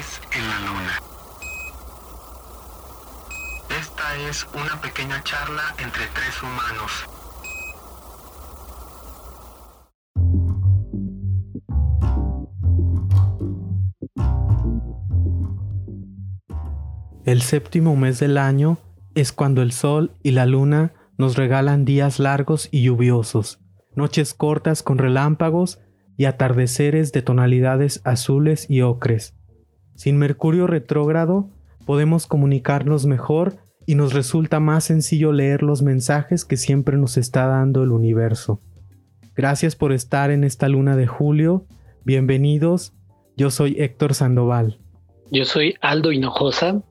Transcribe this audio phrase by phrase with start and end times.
[0.00, 0.98] En la Luna.
[3.78, 7.06] Esta es una pequeña charla entre tres humanos.
[17.26, 18.78] El séptimo mes del año
[19.14, 23.60] es cuando el sol y la luna nos regalan días largos y lluviosos,
[23.94, 25.78] noches cortas con relámpagos
[26.16, 29.34] y atardeceres de tonalidades azules y ocres.
[30.00, 31.50] Sin Mercurio retrógrado
[31.84, 37.44] podemos comunicarnos mejor y nos resulta más sencillo leer los mensajes que siempre nos está
[37.44, 38.62] dando el universo.
[39.36, 41.66] Gracias por estar en esta luna de julio.
[42.02, 42.94] Bienvenidos.
[43.36, 44.78] Yo soy Héctor Sandoval.
[45.30, 46.82] Yo soy Aldo Hinojosa.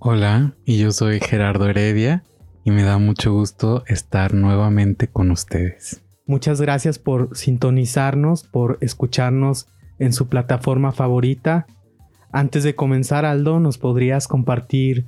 [0.00, 2.24] Hola, y yo soy Gerardo Heredia
[2.64, 6.02] y me da mucho gusto estar nuevamente con ustedes.
[6.26, 9.68] Muchas gracias por sintonizarnos, por escucharnos
[10.00, 11.68] en su plataforma favorita.
[12.36, 15.06] Antes de comenzar, Aldo, ¿nos podrías compartir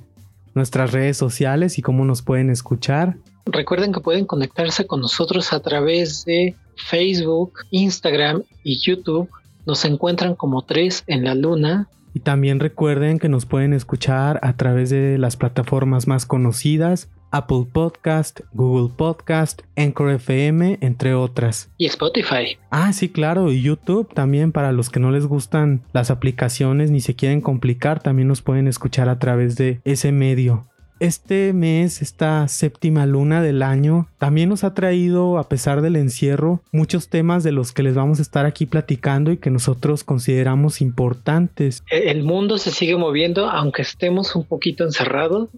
[0.55, 3.17] nuestras redes sociales y cómo nos pueden escuchar?
[3.45, 9.29] Recuerden que pueden conectarse con nosotros a través de Facebook, Instagram y YouTube.
[9.67, 14.53] Nos encuentran como tres en la luna y también recuerden que nos pueden escuchar a
[14.53, 21.71] través de las plataformas más conocidas, Apple Podcast, Google Podcast, Anchor FM, entre otras.
[21.77, 22.57] Y Spotify.
[22.71, 27.01] Ah, sí, claro, y YouTube también para los que no les gustan las aplicaciones ni
[27.01, 30.65] se quieren complicar, también nos pueden escuchar a través de ese medio.
[30.99, 36.61] Este mes, esta séptima luna del año, también nos ha traído, a pesar del encierro,
[36.73, 40.81] muchos temas de los que les vamos a estar aquí platicando y que nosotros consideramos
[40.81, 41.83] importantes.
[41.89, 45.49] E, el mundo se sigue moviendo, aunque estemos un poquito encerrados,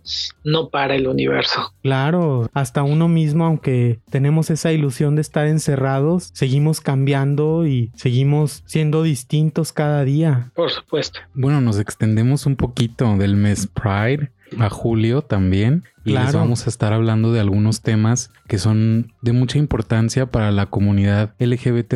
[0.44, 1.74] no para el universo.
[1.82, 8.62] Claro, hasta uno mismo, aunque tenemos esa ilusión de estar encerrados, seguimos cambiando y seguimos
[8.68, 10.52] siendo distintos cada día.
[10.54, 11.20] Por supuesto.
[11.34, 16.70] Bueno, nos extendemos un poquito del mes Pride a julio también y les vamos a
[16.70, 21.96] estar hablando de algunos temas que son de mucha importancia para la comunidad LGBT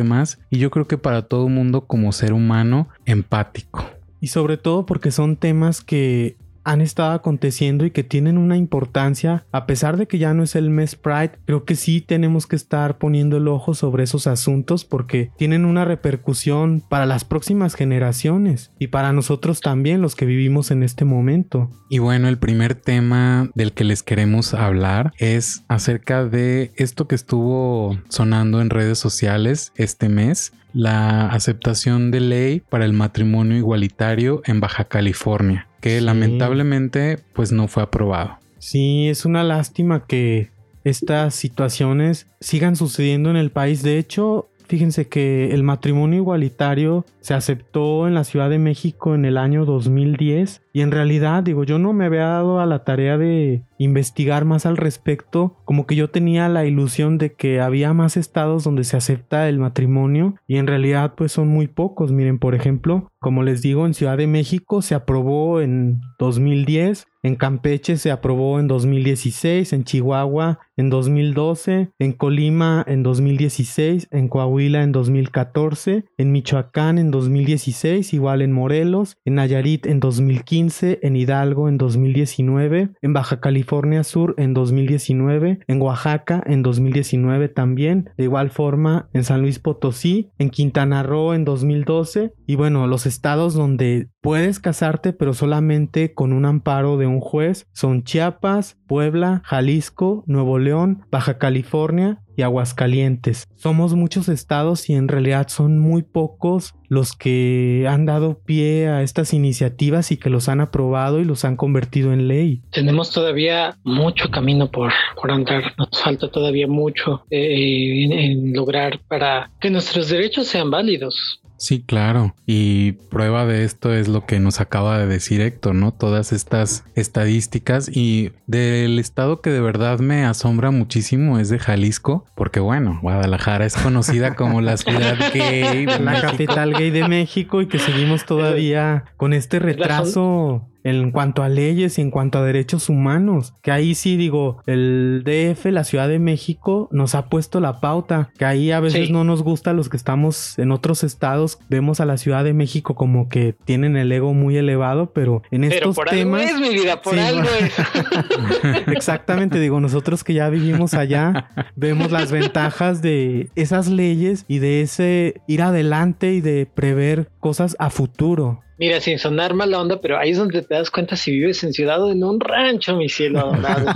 [0.50, 3.84] y yo creo que para todo mundo como ser humano empático.
[4.20, 9.46] Y sobre todo porque son temas que han estado aconteciendo y que tienen una importancia,
[9.52, 12.56] a pesar de que ya no es el mes Pride, creo que sí tenemos que
[12.56, 18.72] estar poniendo el ojo sobre esos asuntos porque tienen una repercusión para las próximas generaciones
[18.80, 21.70] y para nosotros también los que vivimos en este momento.
[21.88, 27.14] Y bueno, el primer tema del que les queremos hablar es acerca de esto que
[27.14, 34.42] estuvo sonando en redes sociales este mes, la aceptación de ley para el matrimonio igualitario
[34.44, 38.38] en Baja California que lamentablemente pues no fue aprobado.
[38.58, 40.50] Sí, es una lástima que
[40.82, 43.84] estas situaciones sigan sucediendo en el país.
[43.84, 49.24] De hecho, fíjense que el matrimonio igualitario se aceptó en la Ciudad de México en
[49.24, 53.18] el año 2010 y en realidad digo yo no me había dado a la tarea
[53.18, 58.16] de investigar más al respecto como que yo tenía la ilusión de que había más
[58.16, 62.12] estados donde se acepta el matrimonio y en realidad pues son muy pocos.
[62.12, 67.34] Miren por ejemplo como les digo en Ciudad de México se aprobó en 2010 en
[67.34, 74.82] Campeche se aprobó en 2016, en Chihuahua en 2012, en Colima en 2016, en Coahuila
[74.82, 81.68] en 2014, en Michoacán en 2016, igual en Morelos, en Nayarit en 2015, en Hidalgo
[81.68, 88.50] en 2019, en Baja California Sur en 2019, en Oaxaca en 2019 también, de igual
[88.50, 94.10] forma en San Luis Potosí, en Quintana Roo en 2012 y bueno, los estados donde
[94.26, 100.58] puedes casarte pero solamente con un amparo de un juez son Chiapas, Puebla, Jalisco, Nuevo
[100.58, 103.46] León, Baja California y Aguascalientes.
[103.54, 109.02] Somos muchos estados y en realidad son muy pocos los que han dado pie a
[109.02, 112.62] estas iniciativas y que los han aprobado y los han convertido en ley.
[112.72, 119.52] Tenemos todavía mucho camino por, por andar, nos falta todavía mucho eh, en lograr para
[119.60, 121.40] que nuestros derechos sean válidos.
[121.58, 122.34] Sí, claro.
[122.46, 125.92] Y prueba de esto es lo que nos acaba de decir Héctor, ¿no?
[125.92, 132.24] Todas estas estadísticas y del estado que de verdad me asombra muchísimo es de Jalisco,
[132.34, 137.68] porque bueno, Guadalajara es conocida como la ciudad gay, la capital gay de México y
[137.68, 142.88] que seguimos todavía con este retraso en cuanto a leyes y en cuanto a derechos
[142.88, 143.54] humanos.
[143.62, 148.30] Que ahí sí digo, el DF, la Ciudad de México, nos ha puesto la pauta.
[148.38, 151.58] Que ahí a veces no nos gusta los que estamos en otros estados.
[151.68, 155.64] Vemos a la Ciudad de México como que tienen el ego muy elevado, pero en
[155.64, 156.42] estos por temas.
[156.42, 158.86] Algo es, mi vida, por algo es.
[158.88, 164.82] Exactamente, digo, nosotros que ya vivimos allá, vemos las ventajas de esas leyes y de
[164.82, 168.62] ese ir adelante y de prever cosas a futuro.
[168.78, 171.72] Mira, sin sonar mala onda, pero ahí es donde te das cuenta si vives en
[171.72, 173.86] ciudad o en un rancho, mi cielo adorado.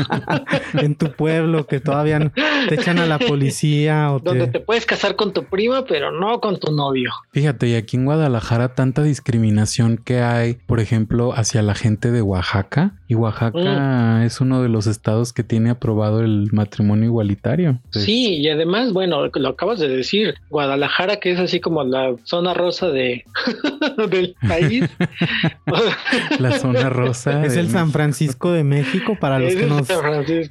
[0.74, 2.32] en tu pueblo, que todavía
[2.68, 4.60] te echan a la policía o Donde te...
[4.60, 7.10] puedes casar con tu prima, pero no con tu novio.
[7.32, 12.22] Fíjate, y aquí en Guadalajara tanta discriminación que hay, por ejemplo, hacia la gente de
[12.22, 12.92] Oaxaca.
[13.06, 14.22] Y Oaxaca mm.
[14.22, 17.80] es uno de los estados que tiene aprobado el matrimonio igualitario.
[17.90, 22.54] Sí, y además, bueno, lo acabas de decir, Guadalajara, que es así como la zona
[22.54, 23.24] rosa de
[24.10, 24.69] del país.
[26.38, 27.44] la zona rosa.
[27.44, 29.88] Es el San Francisco de México para los que nos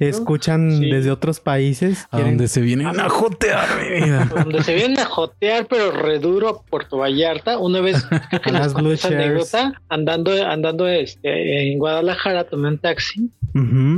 [0.00, 2.06] escuchan desde otros países.
[2.10, 4.30] A donde se vienen a jotear, mi vida.
[4.32, 7.58] Donde se vienen a jotear, pero reduro a Puerto Vallarta.
[7.58, 8.04] Una vez
[8.42, 13.30] que las anécdota, andando, andando este, en Guadalajara, tomé un taxi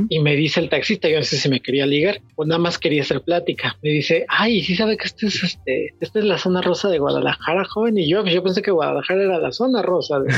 [0.09, 2.79] y me dice el taxista, yo no sé si me quería ligar o nada más
[2.79, 3.77] quería hacer plática.
[3.83, 6.99] Me dice, ay, sí sabe que este es este, esta es la zona rosa de
[6.99, 7.97] Guadalajara, joven.
[7.97, 10.12] Y yo, yo pensé que Guadalajara era la zona rosa.
[10.19, 10.33] De...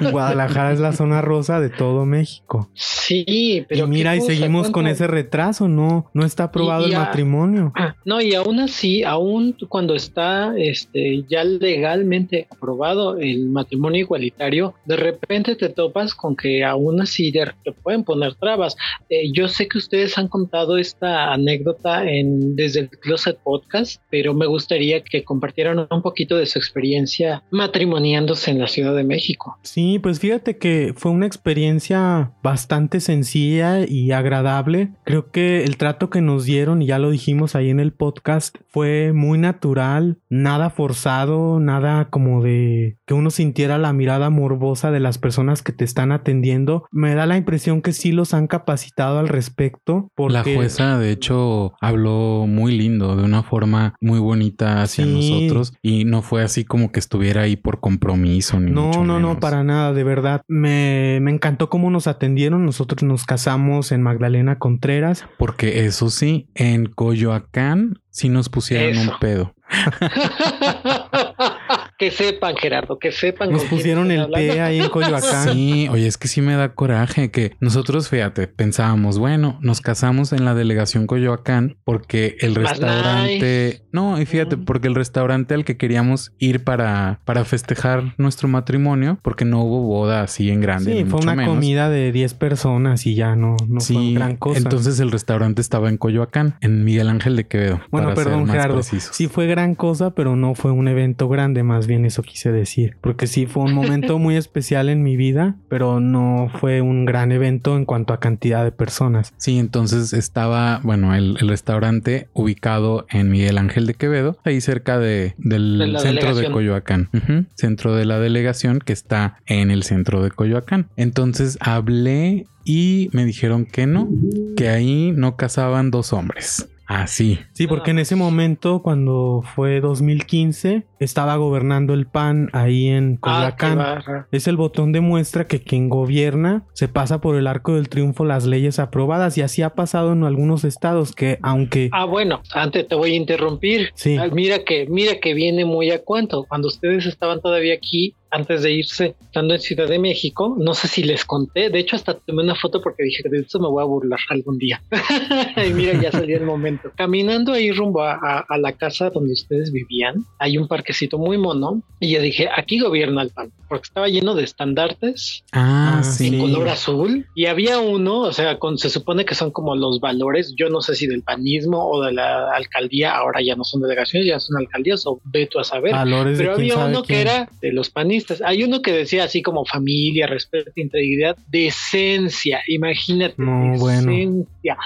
[0.10, 2.68] Guadalajara es la zona rosa de todo México.
[2.74, 3.86] Sí, pero.
[3.86, 7.72] Y mira, y seguimos con ese retraso, no, no está aprobado el matrimonio.
[8.04, 14.96] No, y aún así, aún cuando está este, ya legalmente aprobado el matrimonio igualitario, de
[14.96, 18.76] repente te topas con que aún así te pueden poner trabas.
[19.08, 24.34] Eh, yo sé que ustedes han contado esta anécdota en desde el Closet Podcast, pero
[24.34, 29.58] me gustaría que compartieran un poquito de su experiencia matrimoniándose en la Ciudad de México.
[29.62, 34.90] Sí, pues fíjate que fue una experiencia bastante sencilla y agradable.
[35.04, 38.56] Creo que el trato que nos dieron, y ya lo dijimos ahí en el podcast,
[38.68, 45.00] fue muy natural, nada forzado, nada como de que uno sintiera la mirada morbosa de
[45.00, 46.84] las personas que te están atendiendo.
[46.90, 50.08] Me da la impresión que sí los han capacitado al respecto.
[50.14, 50.32] Porque...
[50.34, 56.04] La jueza, de hecho, habló muy lindo, de una forma muy bonita hacia nosotros y
[56.04, 58.49] no fue así como que estuviera ahí por compromiso.
[58.58, 60.42] Ni no, no, no, para nada, de verdad.
[60.48, 62.64] Me, me encantó cómo nos atendieron.
[62.64, 65.26] Nosotros nos casamos en Magdalena Contreras.
[65.38, 69.54] Porque eso sí, en Coyoacán sí nos pusieron un pedo.
[72.00, 73.52] que sepan, Gerardo, que sepan.
[73.52, 75.52] Nos pusieron el P ahí en Coyoacán.
[75.52, 80.32] Sí, oye, es que sí me da coraje que nosotros, fíjate, pensábamos, bueno, nos casamos
[80.32, 83.82] en la delegación Coyoacán porque el restaurante.
[83.92, 89.18] No, y fíjate, porque el restaurante al que queríamos ir para, para festejar nuestro matrimonio,
[89.20, 90.96] porque no hubo boda así en grande.
[90.96, 94.56] Sí, fue una comida de 10 personas y ya no, no fue gran cosa.
[94.56, 97.82] Entonces el restaurante estaba en Coyoacán, en Miguel Ángel de Quevedo.
[97.90, 98.82] Bueno, perdón, Gerardo.
[98.82, 102.96] Sí fue gran cosa, pero no fue un evento grande, más bien eso quise decir.
[103.02, 107.32] Porque sí fue un momento muy especial en mi vida, pero no fue un gran
[107.32, 109.34] evento en cuanto a cantidad de personas.
[109.36, 115.34] Sí, entonces estaba, bueno, el, restaurante ubicado en Miguel Ángel de Quevedo, ahí cerca de,
[115.36, 117.10] del centro de Coyoacán.
[117.56, 120.88] Centro de la delegación que está en el centro de Coyoacán.
[120.96, 124.08] Entonces hablé y me dijeron que no,
[124.56, 126.68] que ahí no casaban dos hombres.
[126.92, 127.38] Ah, sí.
[127.52, 133.54] Sí, porque en ese momento, cuando fue 2015, estaba gobernando el PAN ahí en ah,
[133.56, 134.26] Coyoacán.
[134.30, 138.24] es el botón de muestra que quien gobierna se pasa por el arco del triunfo
[138.24, 141.88] las leyes aprobadas y así ha pasado en algunos estados que aunque...
[141.92, 143.90] Ah, bueno, antes te voy a interrumpir.
[143.94, 144.16] Sí.
[144.18, 146.44] Ah, mira que, mira que viene muy a cuento.
[146.46, 150.88] Cuando ustedes estaban todavía aquí, antes de irse, estando en Ciudad de México, no sé
[150.88, 153.82] si les conté, de hecho hasta tomé una foto porque dije, de esto me voy
[153.82, 154.82] a burlar algún día.
[155.68, 156.92] y mira, ya salió el momento.
[156.96, 162.12] Caminando ahí rumbo a, la casa donde ustedes vivían, hay un parquecito muy mono y
[162.12, 167.26] yo dije, aquí gobierna el PAN, porque estaba lleno de estandartes ah, en color azul
[167.34, 170.80] y había uno, o sea, con, se supone que son como los valores, yo no
[170.80, 174.58] sé si del panismo o de la alcaldía, ahora ya no son delegaciones, ya son
[174.58, 175.94] alcaldías o veto a saber,
[176.36, 180.26] pero había uno que era de los panistas hay uno que decía así como familia,
[180.26, 182.60] respeto, integridad, decencia.
[182.66, 184.76] Imagínate, decencia.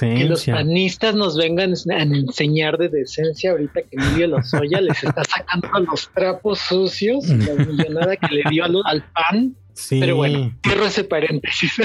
[0.00, 5.22] Que los panistas nos vengan a enseñar de decencia ahorita que Emilio Lozoya les está
[5.36, 10.00] sacando los trapos sucios, la millonada que le dio al pan Sí.
[10.00, 11.72] Pero bueno, cierro ese paréntesis.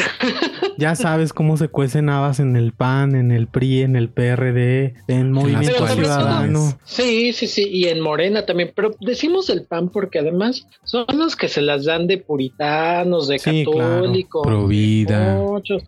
[0.77, 4.95] Ya sabes cómo se cuecen habas en el PAN, en el PRI, en el PRD,
[5.07, 6.79] en Movimiento Ciudadano.
[6.85, 8.71] Sí, sí, sí, y en Morena también.
[8.75, 13.37] Pero decimos el PAN porque además son los que se las dan de puritanos, de
[13.37, 15.39] católicos, pro vida,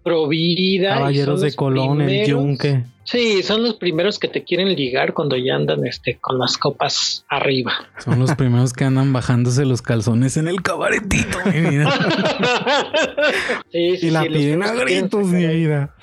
[0.03, 0.95] pro vida.
[0.95, 2.83] Caballeros de Colón, el Yunque.
[3.05, 7.25] Sí, son los primeros que te quieren ligar cuando ya andan este, con las copas
[7.27, 7.73] arriba.
[7.99, 11.91] Son los primeros que andan bajándose los calzones en el cabaretito, mi vida.
[13.71, 15.93] sí, sí, y la piden a gritos, mi vida.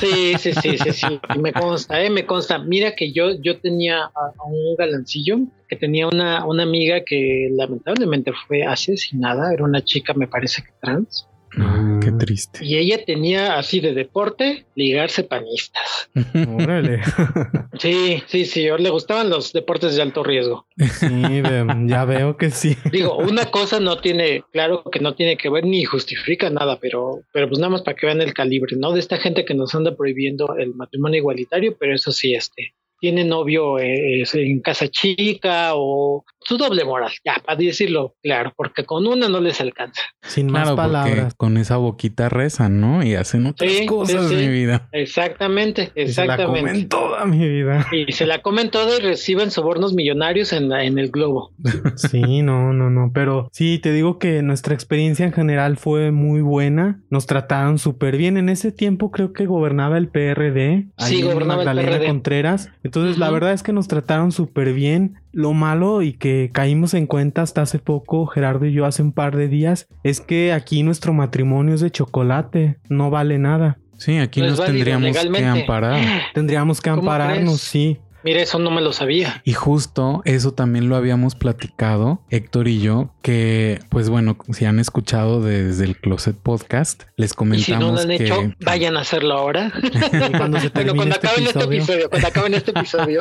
[0.00, 1.20] Sí, sí, sí, sí, sí.
[1.38, 2.58] Me consta, eh, me consta.
[2.58, 8.32] Mira que yo, yo tenía a, un galancillo que tenía una, una amiga que lamentablemente
[8.46, 9.52] fue asesinada.
[9.54, 11.26] Era una chica, me parece que trans.
[11.58, 12.64] Ah, qué triste.
[12.64, 16.10] Y ella tenía así de deporte ligarse panistas.
[16.48, 17.00] Órale.
[17.78, 18.68] sí, sí, sí.
[18.78, 20.66] Le gustaban los deportes de alto riesgo.
[20.76, 21.42] Sí,
[21.86, 22.76] ya veo que sí.
[22.92, 27.22] Digo, una cosa no tiene, claro que no tiene que ver ni justifica nada, pero,
[27.32, 28.92] pero pues nada más para que vean el calibre, ¿no?
[28.92, 33.24] De esta gente que nos anda prohibiendo el matrimonio igualitario, pero eso sí, este, tiene
[33.24, 39.06] novio eh, en casa chica o su doble moral, ya, para decirlo claro, porque con
[39.06, 40.02] una no les alcanza.
[40.22, 41.34] Sin más palabras.
[41.34, 43.04] Con esa boquita rezan, ¿no?
[43.04, 44.88] Y hacen otras cosas, mi vida.
[44.92, 46.12] Exactamente, exactamente.
[46.12, 47.86] se la comen toda mi vida.
[47.92, 51.52] Y se la comen toda y reciben sobornos millonarios en, en el globo.
[51.96, 56.40] Sí, no, no, no, pero sí, te digo que nuestra experiencia en general fue muy
[56.40, 57.02] buena.
[57.10, 58.36] Nos trataron súper bien.
[58.36, 60.88] En ese tiempo creo que gobernaba el PRD.
[60.98, 62.06] Sí, gobernaba el PRD.
[62.06, 62.70] Contreras.
[62.90, 65.20] Entonces, la verdad es que nos trataron súper bien.
[65.30, 69.12] Lo malo y que caímos en cuenta hasta hace poco, Gerardo y yo hace un
[69.12, 73.78] par de días, es que aquí nuestro matrimonio es de chocolate, no vale nada.
[73.96, 76.00] Sí, aquí nos tendríamos que amparar.
[76.34, 78.00] Tendríamos que ampararnos, sí.
[78.22, 79.40] Mira, eso no me lo sabía.
[79.44, 84.78] Y justo eso también lo habíamos platicado, Héctor y yo, que pues bueno, si han
[84.78, 89.00] escuchado desde el Closet Podcast, les comentamos y si no lo han hecho, vayan a
[89.00, 89.72] hacerlo ahora.
[90.36, 93.20] cuando se termine cuando este acaben este episodio, cuando acaben este episodio.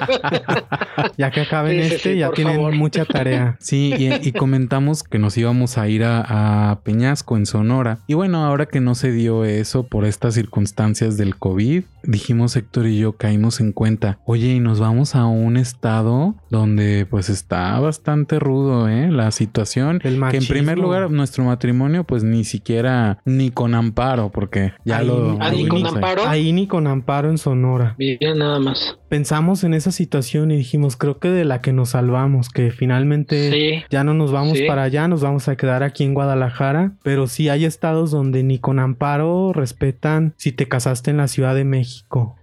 [1.18, 3.58] ya que acaben este, ya tienen mucha tarea.
[3.60, 8.00] Sí, y, comentamos que nos íbamos a ir a, a Peñasco en Sonora.
[8.08, 12.88] Y bueno, ahora que no se dio eso por estas circunstancias del COVID, dijimos Héctor
[12.88, 17.80] y yo caímos en cuenta, oye, y nos vamos a un estado donde pues está
[17.80, 19.12] bastante rudo, ¿eh?
[19.12, 20.00] La situación.
[20.04, 25.02] El que en primer lugar nuestro matrimonio pues ni siquiera ni con amparo, porque ya
[25.02, 25.38] lo...
[25.42, 26.28] Ahí, con amparo.
[26.28, 27.96] Ahí ni con amparo en Sonora.
[27.98, 28.98] Bien, nada más.
[29.10, 33.84] Pensamos en esa situación y dijimos, creo que de la que nos salvamos, que finalmente
[33.90, 37.50] ya no nos vamos para allá, nos vamos a quedar aquí en Guadalajara, pero sí
[37.50, 41.89] hay estados donde ni con amparo respetan si te casaste en la Ciudad de México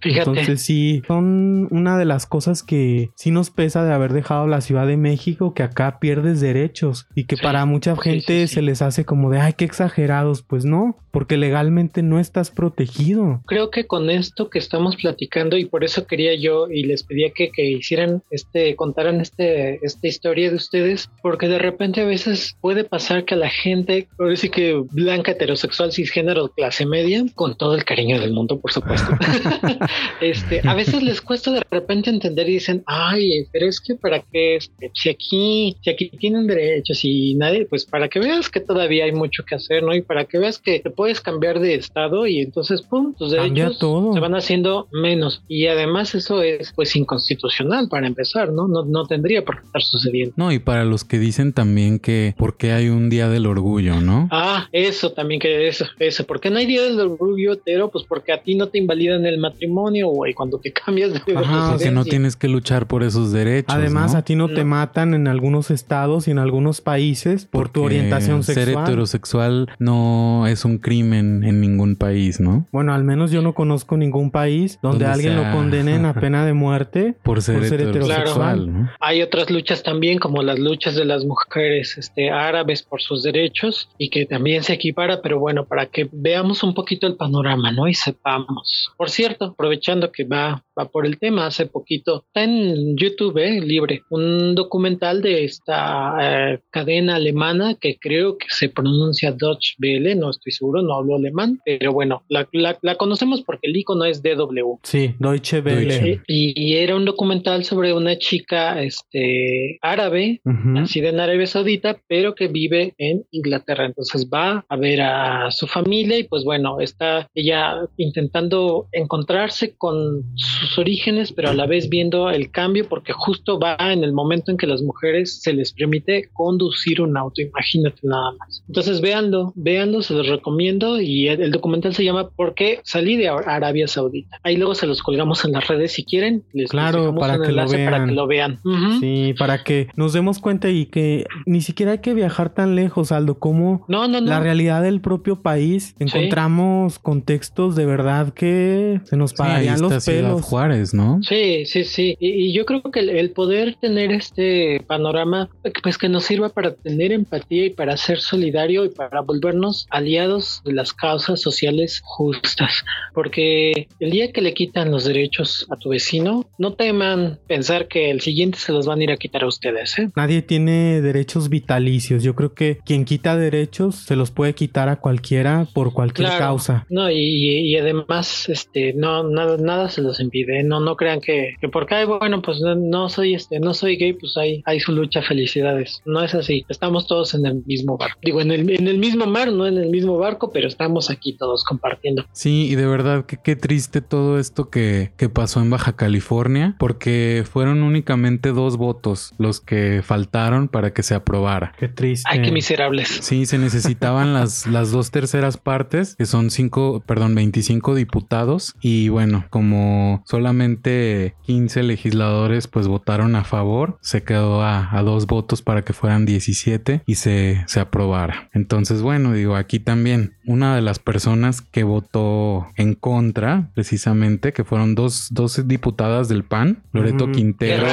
[0.03, 4.61] entonces sí, son una de las cosas que sí nos pesa de haber dejado la
[4.61, 9.05] Ciudad de México, que acá pierdes derechos y que para mucha gente se les hace
[9.05, 10.43] como de, ay, qué exagerados.
[10.43, 13.41] Pues no, porque legalmente no estás protegido.
[13.47, 17.31] Creo que con esto que estamos platicando y por eso quería yo y les pedía
[17.35, 22.57] que, que hicieran este, contaran este, esta historia de ustedes, porque de repente a veces
[22.61, 27.75] puede pasar que la gente, por decir que blanca, heterosexual, cisgénero, clase media, con todo
[27.75, 29.11] el cariño del mundo, por supuesto.
[30.21, 34.23] este, a veces les cuesta de repente entender y dicen, ay, pero es que para
[34.23, 38.61] qué, este, si aquí, si aquí tienen derechos y nadie, pues para que veas que
[38.61, 39.95] todavía hay mucho que hacer, ¿no?
[39.95, 43.79] Y para que veas que te puedes cambiar de estado y entonces, pum, tus derechos
[43.79, 45.43] se van haciendo menos.
[45.49, 48.69] Y además eso es, pues, inconstitucional para empezar, ¿no?
[48.69, 50.35] No, no tendría por qué estar sucediendo.
[50.37, 54.01] No, y para los que dicen también que, ¿por qué hay un día del orgullo,
[54.01, 54.29] no?
[54.31, 58.05] Ah, eso también que eso, eso, ¿por qué no hay día del orgullo, pero Pues
[58.09, 61.91] porque a ti no te invalidan el matrimonio, güey, cuando te cambias de Ajá, que
[61.91, 63.75] no tienes que luchar por esos derechos.
[63.75, 67.83] Además, a ti no, te matan en algunos estados y en algunos países por tu
[67.83, 68.67] orientación sexual.
[68.67, 72.67] Ser heterosexual no es un crimen en ningún país, ¿no?
[72.73, 76.53] Bueno, al menos yo no conozco ningún país donde, alguien lo condenen a pena de
[76.53, 78.93] muerte por ser, heterosexual.
[79.01, 83.89] Hay otras luchas también, como las luchas de las mujeres este, árabes por sus derechos
[83.99, 87.89] y que también se equipara, pero bueno, para que veamos un poquito el panorama, ¿no?
[87.89, 88.93] Y sepamos.
[88.97, 93.61] Por cierto, aprovechando que va, va por el tema, hace poquito está en YouTube eh,
[93.61, 100.15] libre un documental de esta eh, cadena alemana que creo que se pronuncia Deutsche Welle,
[100.15, 104.23] no estoy seguro, no hablo alemán, pero bueno, la, la, conocemos porque el icono es
[104.23, 104.79] DW.
[104.83, 106.21] Sí, Deutsche Welle.
[106.27, 112.49] Y, era un documental sobre una chica este, árabe, nacida en Arabia Saudita, pero que
[112.49, 113.87] vive en Inglaterra.
[113.87, 120.25] Entonces va a ver a su familia y pues bueno, está ella intentando encontrar con
[120.35, 124.51] sus orígenes, pero a la vez viendo el cambio, porque justo va en el momento
[124.51, 128.65] en que las mujeres se les permite conducir un auto, imagínate nada más.
[128.67, 133.29] Entonces véanlo, véanlo, se los recomiendo y el, documental se llama ¿Por qué salí de
[133.29, 134.39] Arabia Saudita?
[134.43, 137.69] Ahí luego se los colgamos en las redes si quieren, les claro, para, que lo
[137.69, 137.91] vean.
[137.91, 138.59] para que lo vean.
[139.01, 143.13] Sí, para que nos demos cuenta y que ni siquiera hay que viajar tan lejos,
[143.13, 149.33] Aldo, como la realidad del propio país encontramos contextos de verdad que hombre, se nos
[149.35, 150.43] pararían los pelos.
[150.43, 151.21] Juárez, ¿no?
[151.23, 152.17] Sí, sí, sí.
[152.21, 155.49] Y, yo creo que el, poder tener este panorama,
[155.83, 160.63] pues que nos sirva para tener empatía y para ser solidario y para volvernos aliados
[160.65, 162.85] de las causas sociales justas.
[163.15, 168.11] Porque el día que le quitan los derechos a tu vecino, no teman pensar que
[168.11, 169.99] el siguiente se los van a ir a quitar a ustedes.
[169.99, 170.11] ¿eh?
[170.17, 172.23] Nadie tiene derechos vitalicios.
[172.23, 176.87] Yo creo que quien quita derechos se los puede quitar a cualquiera por cualquier causa.
[176.91, 180.63] No, y, además, este, no, nada, nada se los impide.
[180.63, 184.37] No, no crean que, que porque, bueno, pues no, soy este, no soy gay, pues
[184.37, 186.03] hay, hay su lucha, felicidades.
[186.05, 186.65] No es así.
[186.69, 188.19] Estamos todos en el mismo barco.
[188.23, 191.37] Digo, en el, en el mismo mar, no en el mismo barco, pero estamos aquí
[191.37, 192.25] todos compartiendo.
[192.33, 196.77] Sí, y de verdad que qué triste todo esto que, que pasó en Baja California,
[196.79, 201.73] porque fueron únicamente dos votos los que faltaron para que se aprobara.
[201.79, 202.29] Qué triste.
[202.31, 203.09] Ay, qué miserables.
[203.09, 208.75] Sí, se necesitaban las, las dos terceras partes, que son cinco, perdón, 25 diputados.
[208.81, 215.63] Y bueno, como solamente 15 legisladores pues votaron a favor, se quedó a, dos votos
[215.63, 218.49] para que fueran 17 y se, se aprobara.
[218.53, 224.65] Entonces, bueno, digo, aquí también una de las personas que votó en contra, precisamente, que
[224.65, 227.87] fueron dos, dos diputadas del PAN, Loreto Quintero.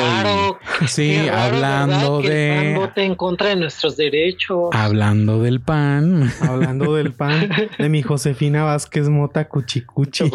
[0.87, 2.73] sí, hablando de.
[2.75, 4.69] vote en contra de nuestros derechos.
[4.71, 6.31] Hablando del PAN.
[6.41, 10.29] Hablando del PAN, de mi Josefina Vázquez Mota Cuchicuchi.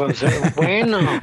[0.56, 0.98] Bueno.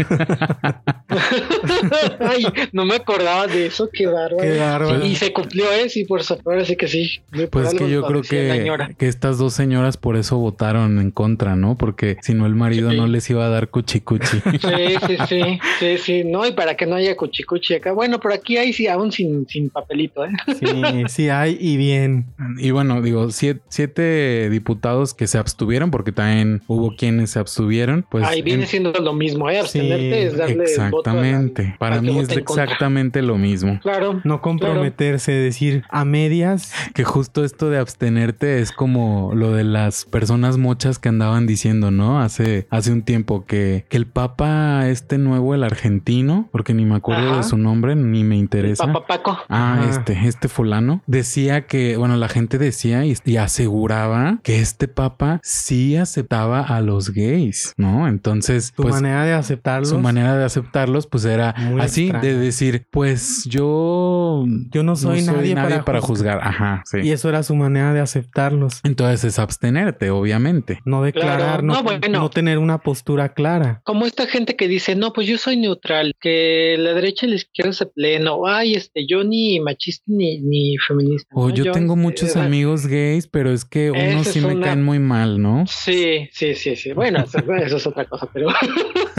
[2.19, 5.05] Ay, no me acordaba de eso, qué bárbaro.
[5.05, 5.89] Y se cumplió, ¿eh?
[5.89, 6.37] Sí, por eso.
[6.45, 7.21] Ahora sí que sí.
[7.49, 11.55] Pues es que yo creo que, que estas dos señoras por eso votaron en contra,
[11.55, 11.77] ¿no?
[11.77, 14.41] Porque si no, el marido no les iba a dar cuchicuchi.
[14.65, 15.59] Sí, sí, sí.
[15.79, 16.23] Sí, sí.
[16.23, 17.91] No, y para que no haya cuchicuchi acá.
[17.91, 20.31] Bueno, pero aquí hay sí, aún sin, sin papelito, ¿eh?
[20.59, 22.25] Sí, sí hay y bien.
[22.57, 28.05] Y bueno, digo, siete, diputados que se abstuvieron, porque también hubo quienes se abstuvieron.
[28.09, 29.59] Pues Ahí viene siendo lo mismo, ¿eh?
[29.59, 31.75] Abstenerte es darle Exactamente.
[31.79, 33.79] Para mí es exactamente lo mismo.
[33.81, 34.21] Claro.
[34.23, 36.73] No comprometerse, decir a medias.
[36.93, 41.91] Que justo esto de abstenerte es como lo de las personas mochas que andaban diciendo,
[41.91, 42.21] ¿no?
[42.21, 46.95] Hace, hace un tiempo que, que el Papa este nuevo, el argentino, porque ni me
[46.95, 48.85] acuerdo de su nombre, ni me interesa.
[48.85, 49.37] Papa Paco.
[49.49, 51.01] Ah, este, este fulano.
[51.07, 56.81] Decía que, bueno, la gente decía y, y aseguraba que este Papa sí aceptaba a
[56.81, 58.07] los gays, ¿no?
[58.07, 59.89] Entonces, su pues, manera de aceptarlos.
[59.89, 65.55] Su manera de aceptarlos, pues era así, de decir, pues yo, yo no soy, nadie,
[65.83, 66.39] para, juzgar.
[66.41, 66.99] Ajá, sí.
[67.03, 68.81] Y eso era su manera de aceptarlos.
[68.83, 70.79] Entonces es abstenerte, obviamente.
[70.85, 73.81] No declarar, no, no, tener una postura clara.
[73.83, 77.35] Como esta gente que dice, no, pues yo soy neutral, que la derecha y la
[77.35, 78.45] izquierda se pleno.
[78.47, 81.29] Ay, este, yo ni machista ni, ni feminista.
[81.33, 85.41] O yo, tengo muchos amigos gays, pero es que unos sí me caen muy mal,
[85.41, 85.65] ¿no?
[85.67, 86.93] Sí, sí, sí, sí.
[86.93, 88.47] Bueno, eso, es otra cosa, pero.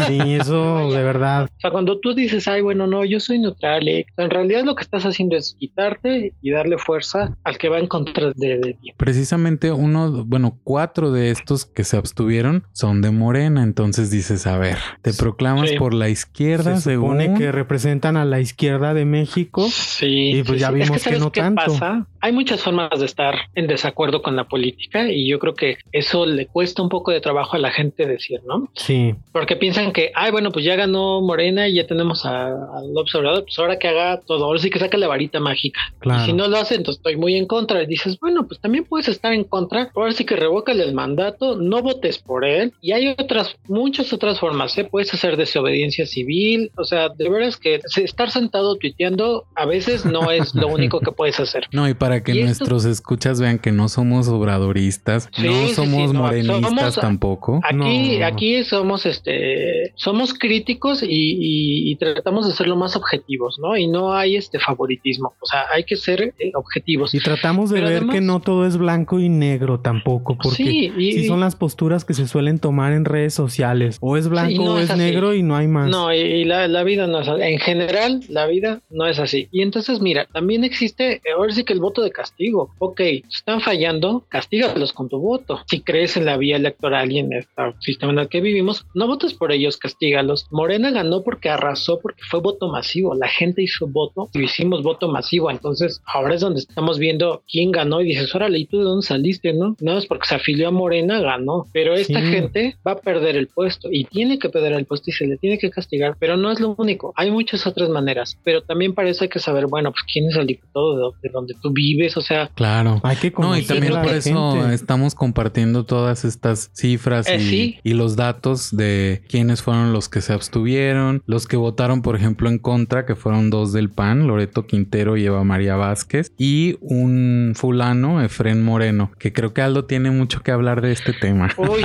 [0.07, 1.45] sí, eso de verdad.
[1.45, 4.75] O sea, cuando tú dices, ay, bueno, no, yo soy neutral, eh", en realidad lo
[4.75, 8.93] que estás haciendo es quitarte y darle fuerza al que va en contra de, ti.
[8.97, 14.59] Precisamente uno, bueno, cuatro de estos que se abstuvieron son de Morena, entonces dices, a
[14.59, 19.67] ver, te proclamas por la izquierda, se supone que representan a la izquierda de México.
[19.71, 20.33] Sí.
[20.37, 21.65] Y pues ya vimos que, no tanto.
[21.65, 22.07] Pasa?
[22.21, 26.27] Hay muchas formas de estar en desacuerdo con la política y yo creo que eso
[26.27, 28.69] le cuesta un poco de trabajo a la gente decir, ¿no?
[28.75, 29.15] Sí.
[29.33, 33.59] Porque piensan que, ay, bueno, pues ya ganó Morena y ya tenemos al observador, pues
[33.59, 35.81] ahora que haga todo, ahora sí que saca la varita mágica.
[36.05, 37.83] Y si no lo hace, entonces estoy muy en contra.
[37.83, 41.57] Y dices, bueno, pues también puedes estar en contra, ahora sí que revócale el mandato,
[41.57, 42.73] no votes por él.
[42.81, 44.85] Y hay otras, muchas otras formas, ¿eh?
[44.85, 50.31] Puedes hacer desobediencia civil, o sea, de veras que estar sentado tuiteando a veces no
[50.31, 51.65] es lo único que puedes hacer.
[51.77, 57.61] No, y para que nuestros escuchas vean que no somos obradoristas, no somos morenistas tampoco.
[57.65, 63.77] Aquí, aquí somos este, somos críticos y, tratamos de ser lo más objetivos, ¿no?
[63.77, 65.35] Y no hay este favoritismo.
[65.41, 67.15] O sea, hay que ser eh, objetivos.
[67.15, 71.41] Y tratamos de ver que no todo es blanco y negro tampoco, porque sí, son
[71.41, 73.99] las posturas que se suelen tomar en redes sociales.
[74.01, 75.91] O es blanco o es, negro y no hay más.
[75.91, 77.43] No, y, la, la, vida no es así.
[77.43, 79.46] En general, la vida no es así.
[79.51, 82.71] Y entonces, mira, también existe, ahora sí que el voto de castigo.
[82.79, 85.61] Ok, están fallando, castígalos con tu voto.
[85.67, 89.07] Si crees en la vía electoral y en este sistema en el que vivimos, no
[89.07, 90.47] votes por ellos, castígalos.
[90.51, 93.15] Morena ganó porque arrasó, porque fue voto masivo.
[93.15, 95.51] La gente hizo voto y hicimos voto masivo.
[95.51, 99.07] Entonces, ahora es donde estamos viendo quién ganó y dices, órale, ¿y tú de dónde
[99.07, 99.53] saliste?
[99.53, 101.67] No, no es porque se afilió a Morena, ganó.
[101.73, 105.13] Pero esta gente va a perder el puesto y tiene que perder el puesto y
[105.13, 107.13] se le tiene que castigar, pero no es lo único.
[107.17, 111.13] Hay muchas otras maneras, pero también parece que saber, bueno, pues quién es el diputado
[111.23, 112.49] de, donde tú vives o sea.
[112.55, 113.01] Claro.
[113.03, 117.95] Hay que No, y también por eso estamos compartiendo todas estas cifras eh, y, y,
[117.95, 122.59] los datos de quiénes fueron los que se abstuvieron, los que votaron, por ejemplo, en
[122.59, 128.23] contra, que fueron dos del PAN, Loreto Quintero y Eva María Vázquez, y un fulano,
[128.23, 131.51] Efren Moreno, que creo que Aldo tiene mucho que hablar de este tema.
[131.57, 131.85] Uy,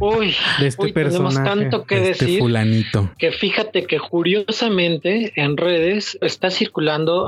[0.00, 2.40] uy, de este Tenemos tanto que este decir.
[2.40, 3.10] Fulanito.
[3.18, 6.75] Que fíjate que curiosamente en redes está circulando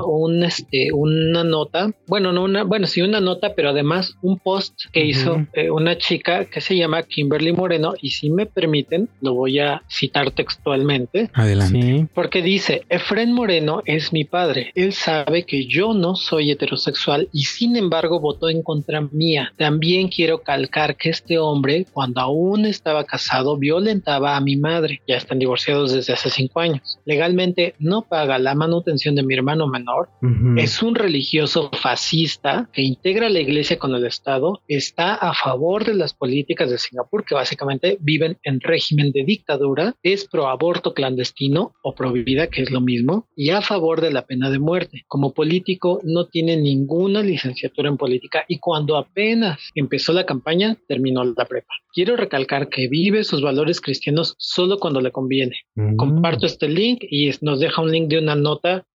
[0.05, 4.73] un, este, una nota, bueno, no una, bueno, sí una nota, pero además un post
[4.93, 9.33] que hizo eh, una chica que se llama Kimberly Moreno y si me permiten lo
[9.33, 11.29] voy a citar textualmente.
[11.33, 12.07] Adelante.
[12.13, 14.71] Porque dice, Efren Moreno es mi padre.
[14.75, 19.53] Él sabe que yo no soy heterosexual y sin embargo votó en contra mía.
[19.57, 25.01] También quiero calcar que este hombre, cuando aún estaba casado, violentaba a mi madre.
[25.07, 26.99] Ya están divorciados desde hace cinco años.
[27.05, 30.09] Legalmente no paga la manutención de mi hermano menor.
[30.57, 34.61] Es un religioso fascista que integra la iglesia con el Estado.
[34.67, 39.95] Está a favor de las políticas de Singapur, que básicamente viven en régimen de dictadura.
[40.03, 44.11] Es pro aborto clandestino o pro vida, que es lo mismo, y a favor de
[44.11, 45.03] la pena de muerte.
[45.07, 51.23] Como político no tiene ninguna licenciatura en política y cuando apenas empezó la campaña terminó
[51.23, 51.73] la prepa.
[51.91, 55.55] Quiero recalcar que vive sus valores cristianos solo cuando le conviene.
[55.75, 55.95] Mm.
[55.95, 58.85] Comparto este link y nos deja un link de una nota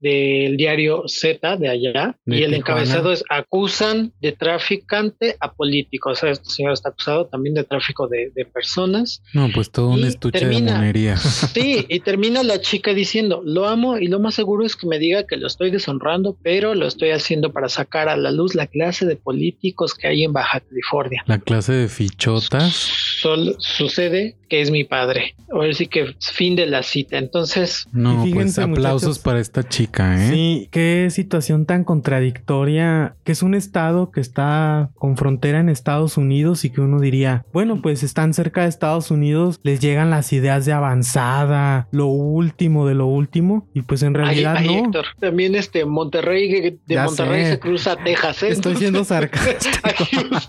[0.42, 6.10] del diario Z de allá y el encabezado es acusan de traficante a político.
[6.10, 9.22] O sea, este señor está acusado también de tráfico de, personas.
[9.32, 11.16] No, pues todo un estuche de monería.
[11.16, 14.98] Sí, y termina la chica diciendo, lo amo y lo más seguro es que me
[14.98, 18.66] diga que lo estoy deshonrando, pero lo estoy haciendo para sacar a la luz la
[18.66, 21.22] clase de políticos que hay en Baja California.
[21.26, 23.13] La clase de fichotas.
[23.24, 25.34] Sol, sucede que es mi padre.
[25.50, 27.16] Ahora sí que fin de la cita.
[27.16, 30.30] Entonces, no, pues aplausos para esta chica, ¿eh?
[30.30, 36.18] Sí, qué situación tan contradictoria, que es un estado que está con frontera en Estados
[36.18, 40.30] Unidos y que uno diría, bueno, pues están cerca de Estados Unidos, les llegan las
[40.34, 44.90] ideas de avanzada, lo último de lo último y pues en realidad no.
[45.18, 48.48] también este Monterrey de Monterrey se cruza a Texas, ¿eh?
[48.50, 49.88] Estoy siendo sarcástico.